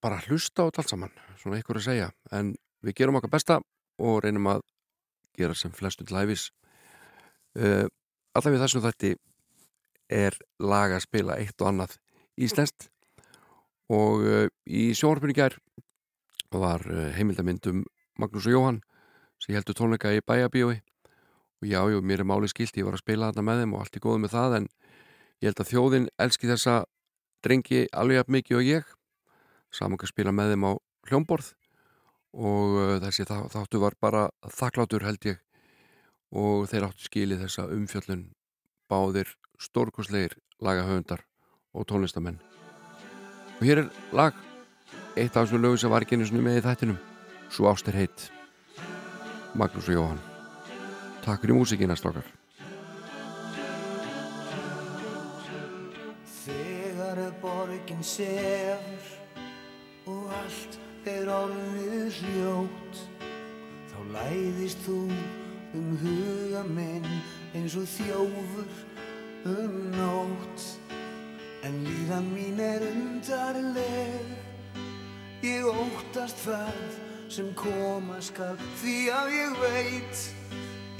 [0.00, 1.12] bara hlusta á allt saman
[1.42, 2.14] svona ykkur að segja.
[2.32, 3.60] En við gerum okkar besta
[4.02, 4.64] og reynum að
[5.36, 6.50] gera sem flestu til hæfis
[7.60, 7.86] uh,
[8.36, 9.12] alltaf við þessum þætti
[10.12, 11.96] er lag að spila eitt og annað
[12.36, 12.90] íslenskt.
[13.92, 15.56] Og uh, í sjónvarpinu í gær
[16.52, 17.84] var uh, heimildamyndum
[18.20, 18.82] Magnús og Jóhann
[19.42, 20.78] sem heldur tónleika í bæjabíói
[21.56, 23.82] og já, jú, mér er máli skilt, ég var að spila þarna með þeim og
[23.82, 24.68] allt er góð með það en
[25.40, 26.76] ég held að þjóðin elski þessa
[27.44, 28.90] drengi alveg mikið og ég.
[29.72, 30.72] Saman að spila með þeim á
[31.08, 31.52] hljómborð
[32.32, 34.28] og uh, þessi þá, þáttu var bara
[34.58, 35.42] þakklátur held ég.
[36.36, 38.26] Og þeir áttu skilið þessa umfjöllun
[38.90, 39.30] báðir
[39.62, 41.22] stórkosleir lagahöfundar
[41.76, 42.40] og tónlistamenn.
[43.56, 44.34] Og hér er lag
[45.16, 46.98] eitt af þessum lögum sem var ekki sinni með í þættinum
[47.48, 48.30] Svo ástir heitt
[49.56, 50.24] Magnús og Jóhann
[51.24, 52.26] Takk fyrir músikina strákar.
[56.44, 59.08] Þegar borgin sefur
[60.12, 60.78] og allt
[61.10, 63.00] er orðið hljótt.
[63.90, 64.98] Þá læðist þú
[65.76, 67.08] um huga minn
[67.54, 68.66] eins og þjófur
[69.52, 70.66] um nótt.
[71.66, 74.32] En líðan mín er undarleg.
[75.46, 76.78] Ég óttast það
[77.28, 80.22] sem koma skal því að ég veit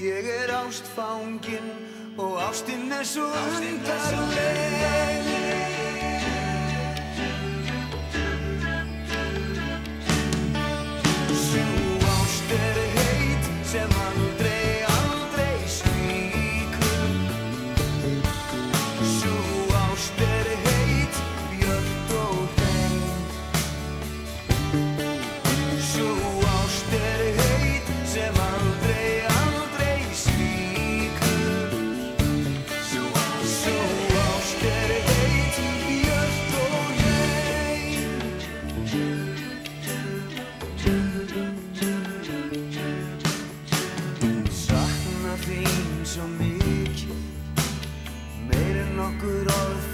[0.02, 1.70] ég er ástfangin
[2.18, 3.30] og ástin er svo
[3.62, 4.76] undarleg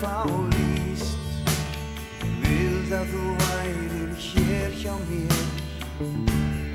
[0.03, 1.15] fá líst
[2.43, 5.45] Vild að þú værir hér hjá mér.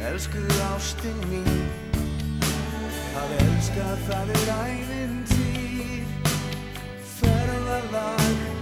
[0.07, 1.49] Elsku ástin mín
[3.17, 6.05] Að elska það er ævintýr.
[7.17, 8.56] Ferðalag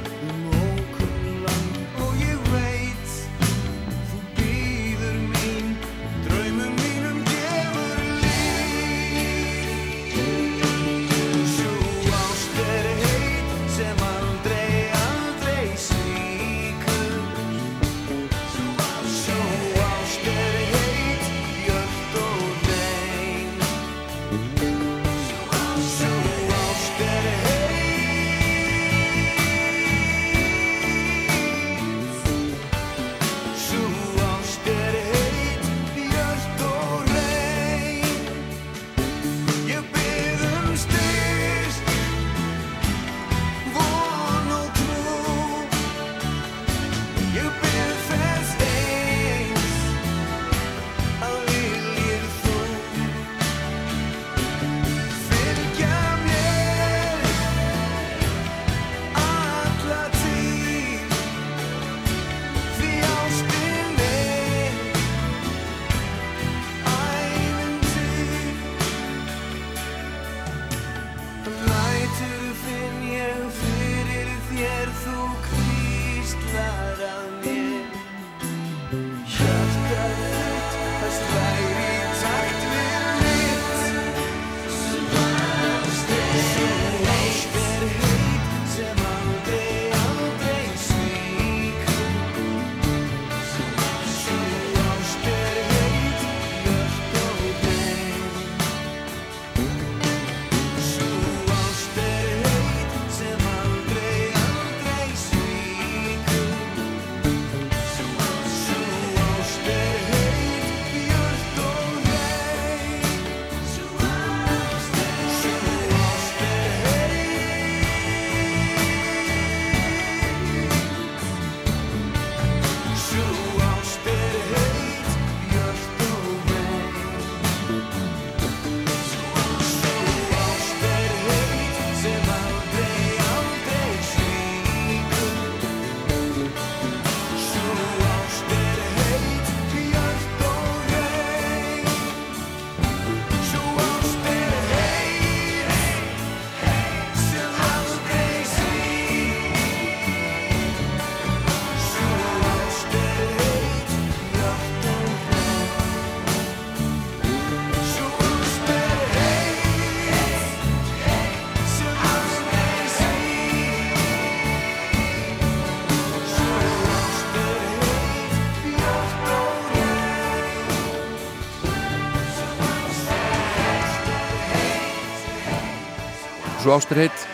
[176.65, 177.27] Svo ástur heitt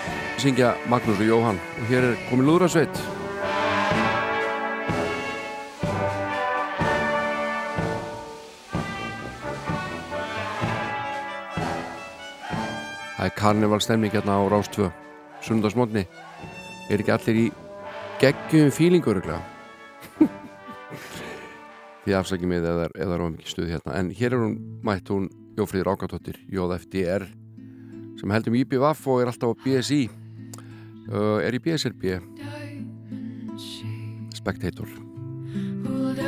[0.43, 1.59] syngja Magnús og Jóhann.
[1.79, 2.97] Og hér er komið lúðrasveit.
[13.15, 14.91] Það er karnevalstemning hérna á Rástvö
[15.47, 16.03] sundarsmotni
[16.91, 17.49] er ekki allir í
[18.19, 19.23] geggjum fílingur
[22.03, 23.95] því afsakið mig eða eða of mikið stuð hérna.
[23.95, 27.31] En hér er hún mætt hún Jófríður Ákatóttir JFDR
[28.21, 30.03] sem heldum IPVAF og er alltaf á BSI
[31.09, 32.19] uh, er í BSRB
[34.41, 34.89] Spectator.
[35.83, 36.21] Pulled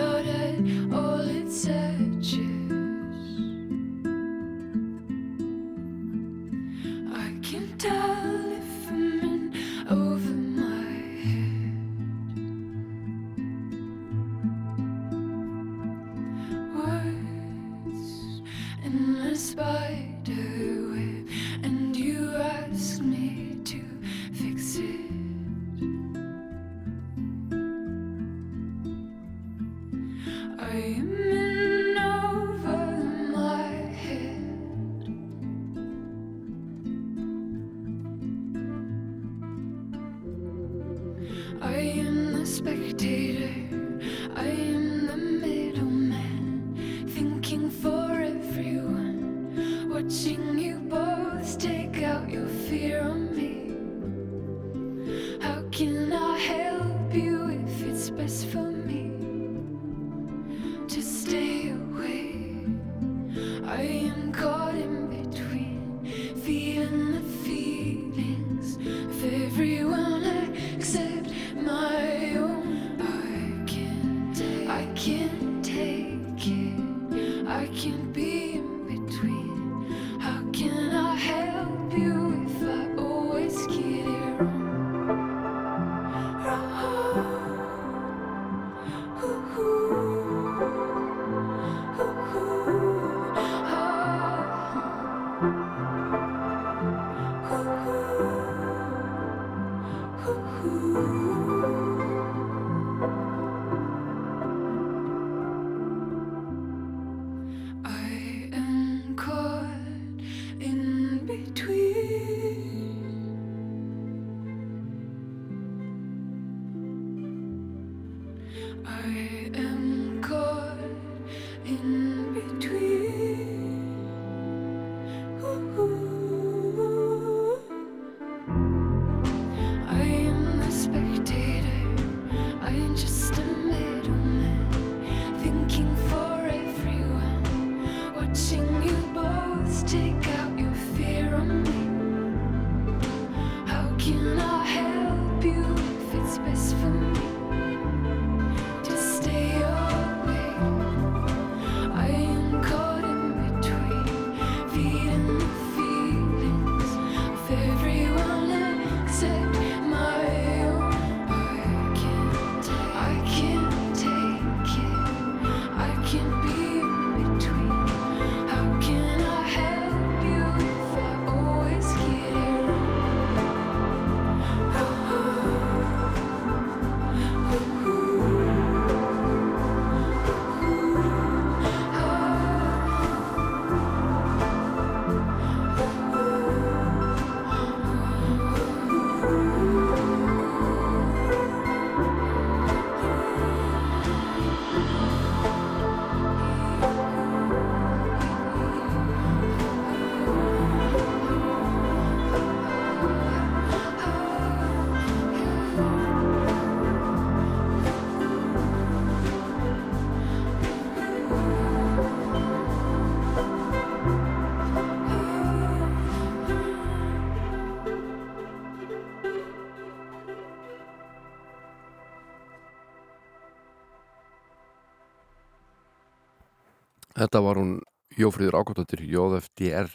[227.23, 227.75] Þetta var hún
[228.19, 229.93] Jófríður Ákvæmdóttir JFDR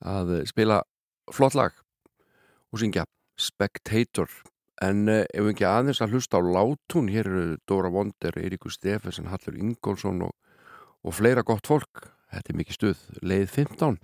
[0.00, 0.78] að spila
[1.28, 1.74] flott lag
[2.72, 3.04] og syngja
[3.36, 4.30] Spectator.
[4.80, 7.10] En uh, ef við ekki aðeins að hlusta á látún?
[7.12, 10.32] Hér eru Dóra Wonder, Eiríkur Stefensen Hallur Ingólfsson og,
[11.04, 12.08] og fleira gott fólk.
[12.32, 14.00] Þetta er mikið stuð, leið 15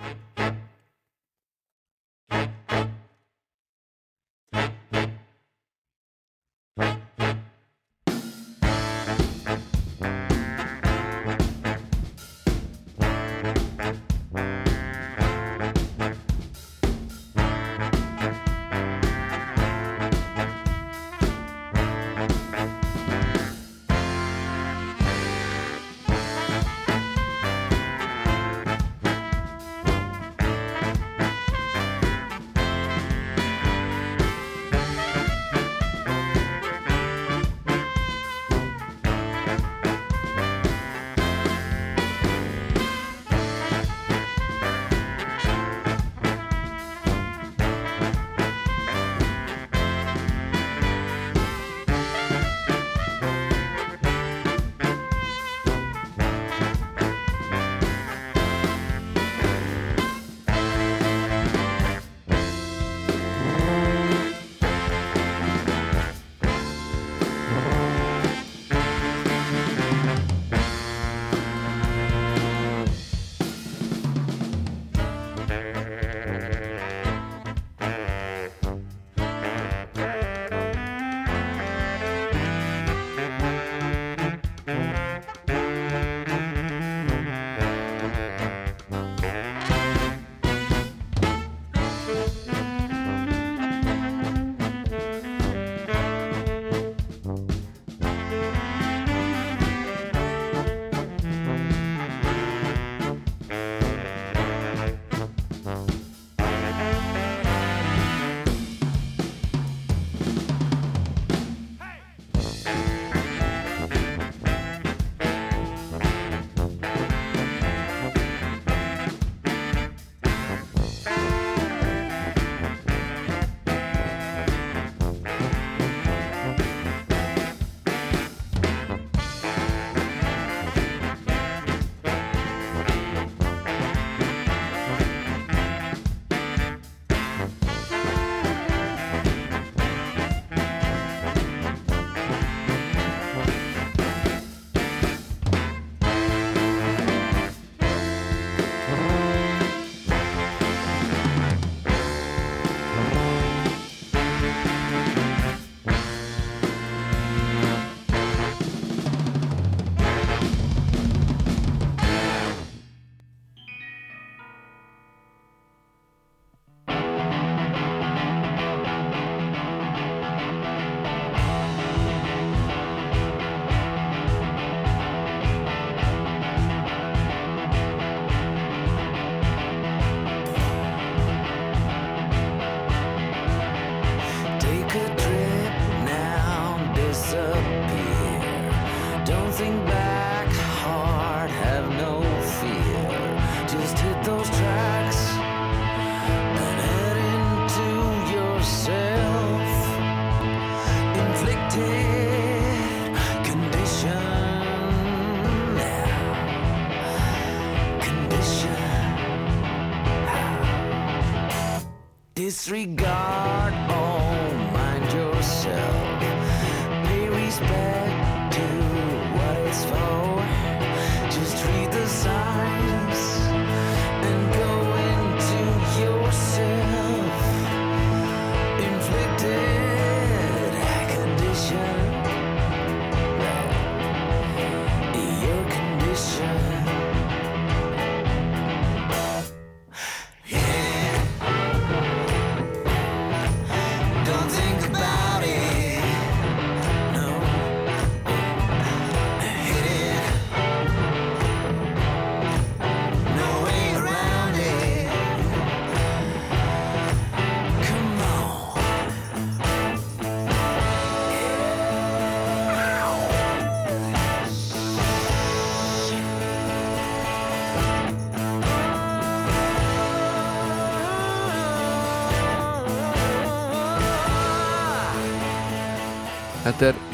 [217.55, 217.84] space.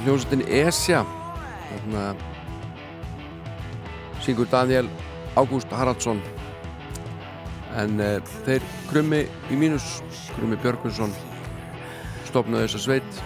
[0.04, 1.04] Hljómsveitin Esja.
[1.70, 2.04] Þarna
[4.24, 4.88] syngur Daniel
[5.38, 6.20] Ágúst Haraldsson.
[7.78, 10.00] En uh, þeir krummi í mínus
[10.34, 11.12] krummi Björgvinsson
[12.28, 13.20] stopnaði þessa sveit.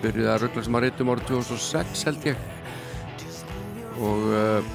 [0.00, 2.44] Byrjuði að ruggla sem að reytum árið 2006 held ég.
[4.00, 4.70] Og uh,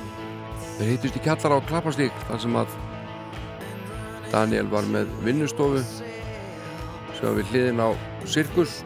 [0.75, 2.75] þeir hittist í kjallara á Klapparstík þar sem að
[4.33, 5.81] Daniel var með vinnustofu.
[7.15, 7.89] Sem við hliðin á
[8.27, 8.81] Sirkus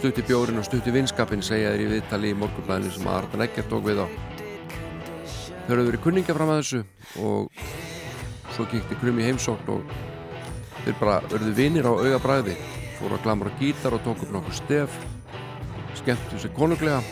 [0.00, 3.66] stutti bjórin og stutti vinskapin segja þeir í viðtali í morgunblæðinu sem að Arban Eggert
[3.68, 4.06] tók við á.
[5.66, 6.80] Þau eru verið kunninga fram að þessu
[7.20, 7.58] og
[8.54, 9.92] svo kíkti Krummi heimsókn og
[10.86, 12.56] þeir bara verðu vinir á auga bræði
[12.96, 14.96] fóru að glamra gítar og tók upp nokkur stef
[16.00, 17.04] skemmtu sér konunglega.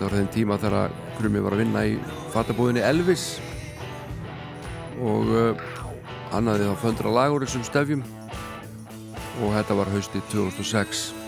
[0.00, 1.96] Það var þeim tíma þegar Krummi var að vinna í
[2.34, 3.30] fatabúðinni Elvis
[4.98, 5.66] og uh,
[6.34, 8.06] hann hafði þá föndra lagur þessum stefjum
[9.38, 11.21] og þetta var haustið 2006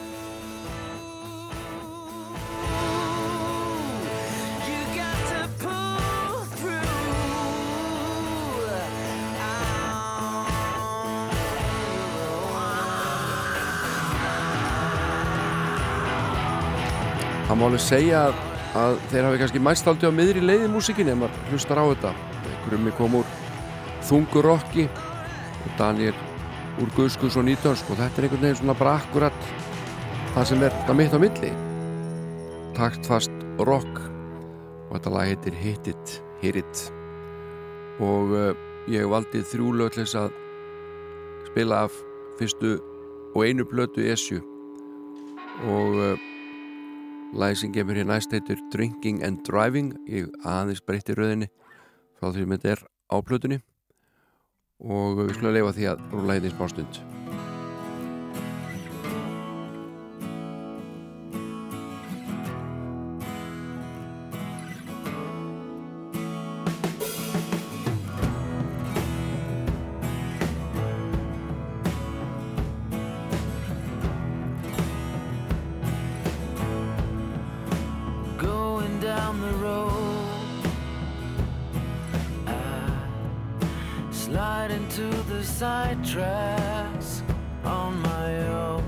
[17.55, 18.39] Það má alveg segja að,
[18.75, 22.11] að þeir hafi kannski mæst aldrei á miðri leiði músikinni ef maður hlustar á þetta.
[22.65, 23.29] Grummi kom úr
[24.09, 26.17] þungur rocki og Daniel
[26.83, 29.47] úr guðskus og nýtönsk og þetta er einhvern veginn svona bara akkurat
[30.35, 31.53] það sem er það mitt á milli.
[32.81, 36.85] Taktfast rock og þetta lag heitir Hit It, Hit It
[38.03, 38.51] og uh,
[38.91, 40.35] ég valdi þrjú lögleis að
[41.53, 42.03] spila af
[42.43, 42.81] fyrstu
[43.31, 44.43] og einu blötu esju
[45.71, 46.31] og uh,
[47.35, 49.91] Læði sem gefur hér næst heitur Drinking and Driving.
[50.07, 51.51] Ég aðeins breytti rauðinni
[52.21, 53.59] frá því sem þetta er á plötunni.
[54.85, 57.14] Og við skulum leifa því að rúla hérna í smá stund
[84.35, 87.23] slide into the side tracks
[87.65, 88.83] on my own,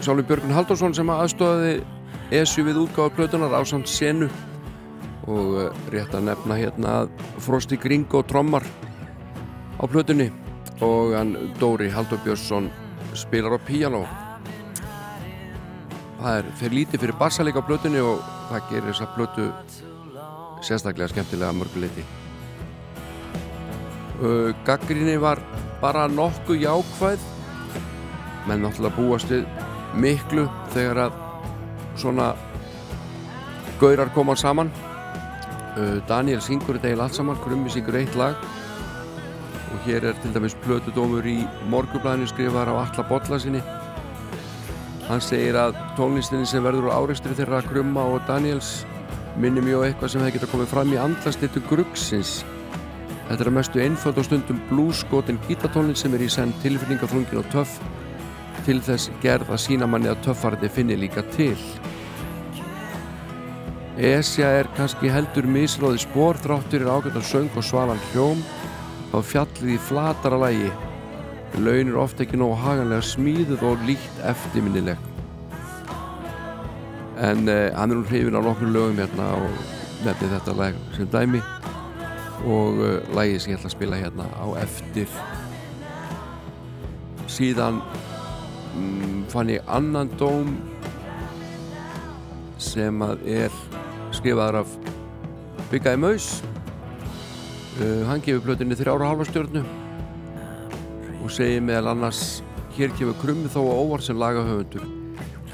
[0.00, 1.80] Sjálfur Björgun Halldórsson sem aðstofaði
[2.34, 4.30] ESU við útgáðu plötunar á samt senu.
[5.30, 7.12] Og eh, rétt að nefna hérna að
[7.44, 8.64] Frosti Gringo trommar
[9.76, 10.30] á plötunni
[10.80, 12.70] og hann Dóri Halldór Björnsson
[13.14, 14.06] spilar á píanó.
[16.20, 19.52] Það er fyrir lítið fyrir bassaleika á plötunni og það gerir þessa plötu
[20.64, 22.04] sérstaklega skemmtilega mörguleiti
[24.22, 25.40] uh, Gaggrinni var
[25.80, 27.20] bara nokkuð jákvæð.
[28.48, 29.44] Menn náttúrulega búast við
[29.94, 31.18] miklu þegar að
[32.00, 32.30] svona
[33.80, 34.70] gaurar koma saman.
[35.76, 38.38] Uh, Daniel syngur þetta eiginlega allt saman Krummi syngur eitt lag.
[39.70, 41.38] Og hér er til dæmis plötudómur í
[41.70, 43.62] morgublæðinu skrifar á alla botla sinni
[45.10, 48.84] hann segir að tónlistinni sem verður á áristri þeirra Krumma og Daniels
[49.42, 52.34] minnir mjög á eitthvað sem hefði geta komið fram í andlastitu gruggsins.
[53.26, 57.50] Þetta er að mestu einföld og stundum blúskotin gítatónin sem er í senn tilfinningaflungin og
[57.50, 57.80] töff
[58.66, 61.56] til þess gerð að sína manni að töffarði finni líka til.
[64.00, 68.40] Esja er kannski heldur misróði spór þráttur er ágættan söng og svalan hljóm
[69.12, 70.70] á fjallið í flatara lægi.
[71.60, 75.08] Laun er ofta ekki nógu haganlega smíðuð og líkt eftirminnileg.
[77.20, 79.60] En eh, hann er nú hrifin á nokkur lögum hérna og
[80.06, 81.42] nefni þetta lag sem dæmi
[82.48, 85.10] og uh, lægið sem ég ætla að spila hérna á eftir
[87.30, 87.82] síðan
[89.30, 90.56] fann ég annan dóm
[92.60, 93.54] sem að er
[94.14, 94.72] skrifaður af
[95.70, 96.30] Byggaði Maus.
[97.80, 99.62] Uh, hann gefur plötinni þrjára og halva stjórnu
[101.20, 102.40] og segir meðal annars
[102.74, 104.84] hér kemur krummi þó og óvart sem lagahöfundur.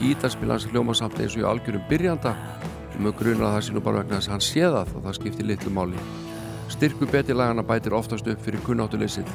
[0.01, 2.33] Gítarspilans hljóma samt eins og í algjörum byrjanda
[2.95, 5.51] og með grunna það nú bara vegna þess að hann sé það og það skiptir
[5.51, 6.09] litlu máli.
[6.73, 9.29] Styrku beti lagana bætir oftast upp fyrir kunnáttuleysið.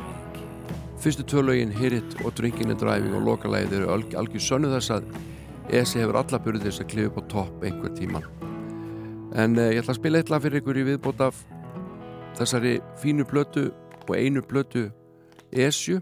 [1.02, 5.08] Fyrstu tvölögin, Hit og Drinking and Driving og lokalæðið eru alg algjör sönnu þess að
[5.74, 8.28] ESI hefur alla burðið þess að klifa upp á topp einhver tíman.
[9.34, 11.42] En eh, ég ætla að spila eitthvað fyrir ykkur í viðbót af
[12.38, 13.72] þessari fínu plötu
[14.06, 14.92] og einu plötu
[15.50, 15.98] ESU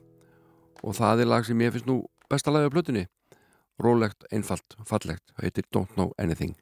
[0.83, 3.07] og það er lag sem ég finnst nú besta lagi á plötunni.
[3.79, 5.31] Rólegt, einfalt, fallegt.
[5.37, 6.59] Það heitir Don't Know Anything.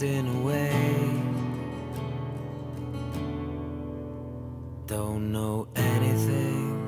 [0.00, 0.70] Wasting away.
[4.86, 6.78] Don't know anything.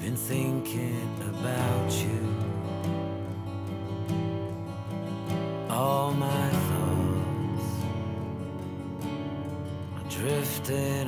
[0.00, 2.34] Been thinking about you.
[5.70, 7.70] All my thoughts
[9.96, 11.03] are drifting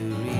[0.00, 0.39] victory.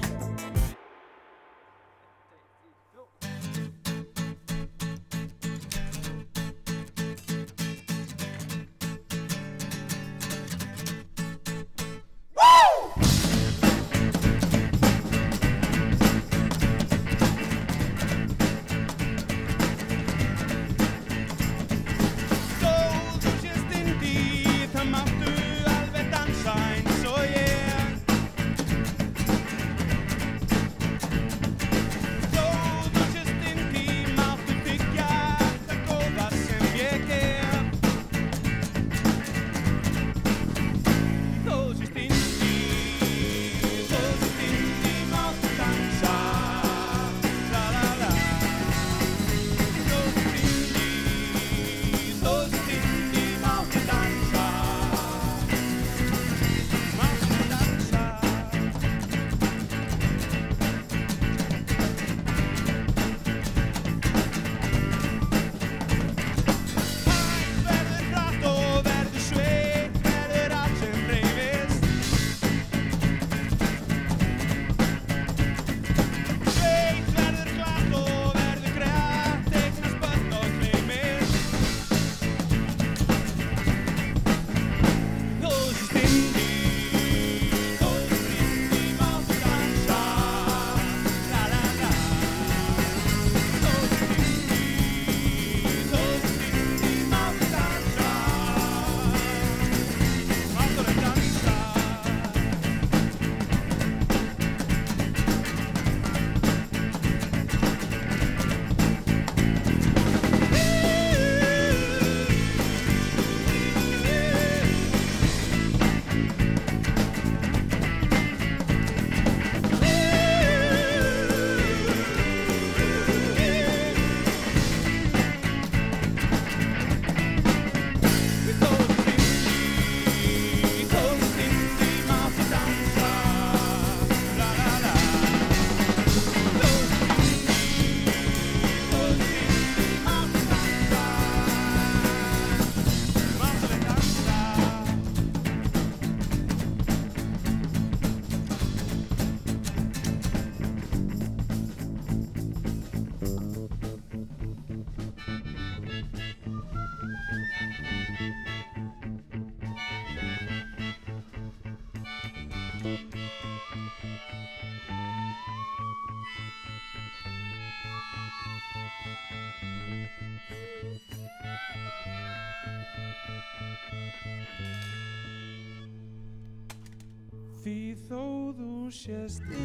[179.01, 179.60] Þú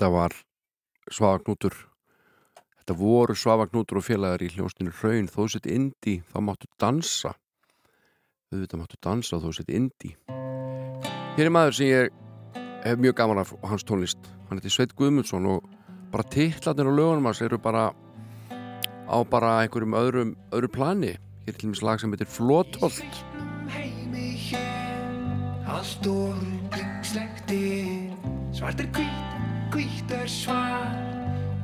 [0.00, 0.32] Þetta var
[1.12, 1.74] Svavagnútur
[2.80, 7.34] Þetta voru Svavagnútur og félagar í hljónstinu Hraun þó sett indi, þá máttu dansa.
[8.48, 10.14] Auðvitað máttu dansa þó sett indi
[11.36, 12.16] Hér er maður sem ég
[12.86, 14.32] hef mjög gaman af hans tónlist.
[14.48, 15.68] Hann heiti Sveit Guðmundsson og
[16.14, 17.90] bara titlarnir á lögunum hans eru bara
[19.04, 21.12] á bara einhverjum öðrum öðru plani.
[21.44, 23.04] Hér er til dæmis lag sem heitir Flótholt
[25.68, 28.16] Allt og rúblingslegt er
[28.56, 30.90] Svart er hvítar svar.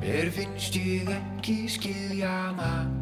[0.01, 2.97] Er finnst ég ekki skilja maður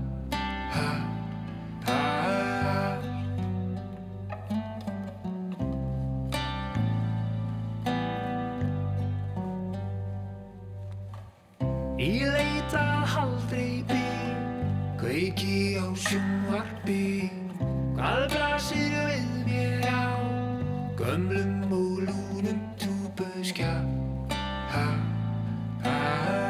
[12.05, 17.31] Ég leita haldrei bygg, kveiki á sjúmarby
[17.95, 20.11] hvað blasir við mér á
[20.99, 23.71] gömlum og lúnum túpuskja
[26.05, 26.44] high.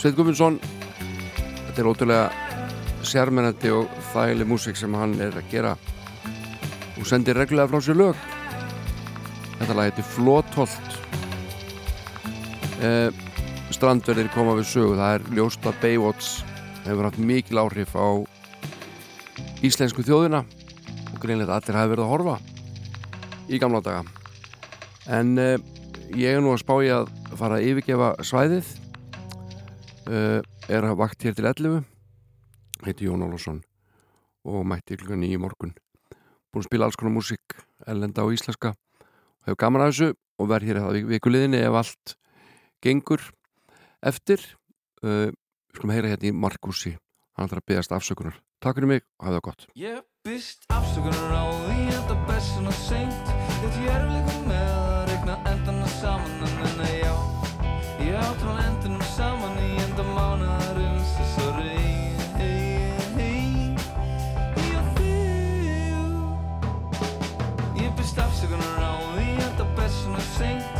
[0.00, 5.74] Sveit Guðmundsson þetta er ótrúlega sérmennandi og þægileg músík sem hann er að gera.
[6.96, 8.22] Og sendir reglulega frá sér lög.
[9.58, 10.96] Þetta lag heitir Flótholt
[12.80, 13.12] eh,
[13.76, 14.96] strandverðir koma við sögu.
[14.96, 16.32] Það er ljóst að Baywatch
[16.86, 18.08] hefur haft mikil áhrif á
[19.60, 20.46] íslensku þjóðina
[21.12, 22.38] og greinlega allir hafi verið að horfa
[23.52, 24.06] í gamla daga.
[25.12, 25.58] En eh,
[26.16, 28.78] ég er nú að spá í að fara að yfirgefa svæðið
[30.10, 31.80] uh, er að vakt hér til 11
[32.84, 33.60] heiti Jón Ólafsson
[34.48, 35.74] og mætti klukkan nýju morgun.
[36.50, 38.72] Búin að spila alls konar músík ellenda og íslenska.
[39.46, 40.08] Hefur gaman að þessu
[40.40, 42.16] og verð hér að vikuliðinni ef allt
[42.82, 43.28] gengur
[44.02, 44.42] eftir.
[45.04, 45.30] Uh,
[45.70, 46.96] við skulum heyra hérna í Markusi
[47.36, 48.40] hann ætlar að byggast afsökunar.
[48.60, 49.66] Takk fyrir mig og hafa það gott.
[49.80, 53.30] Ég byrst afsökunar á því að það best svona seint.
[53.60, 57.14] Þetta ég er líka með að regna endana saman en en en já.
[58.04, 59.39] Ég átrá endunum saman
[68.40, 70.79] Ég byrst afsökunar á því að það best svona seint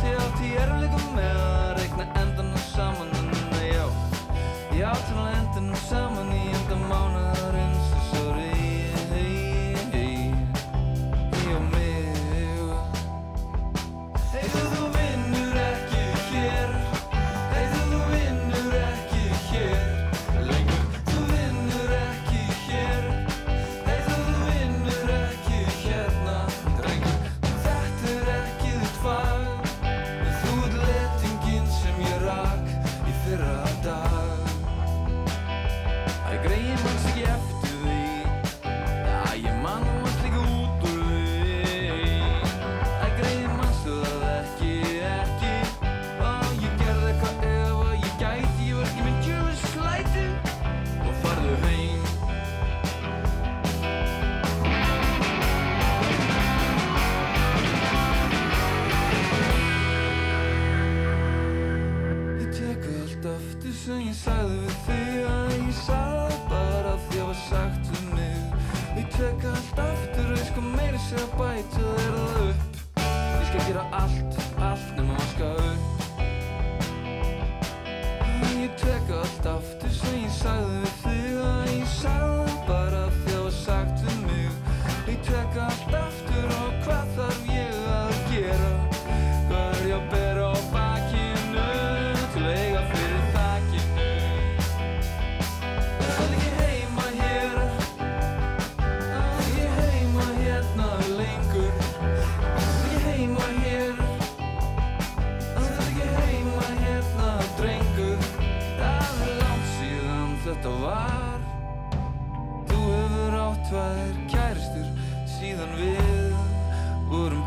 [69.21, 72.79] teka allt aftur og ég sko meiri sér að bæta þér það upp.
[73.03, 74.39] Ég skal gera allt,
[74.69, 75.10] allt nema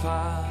[0.04, 0.43] pie.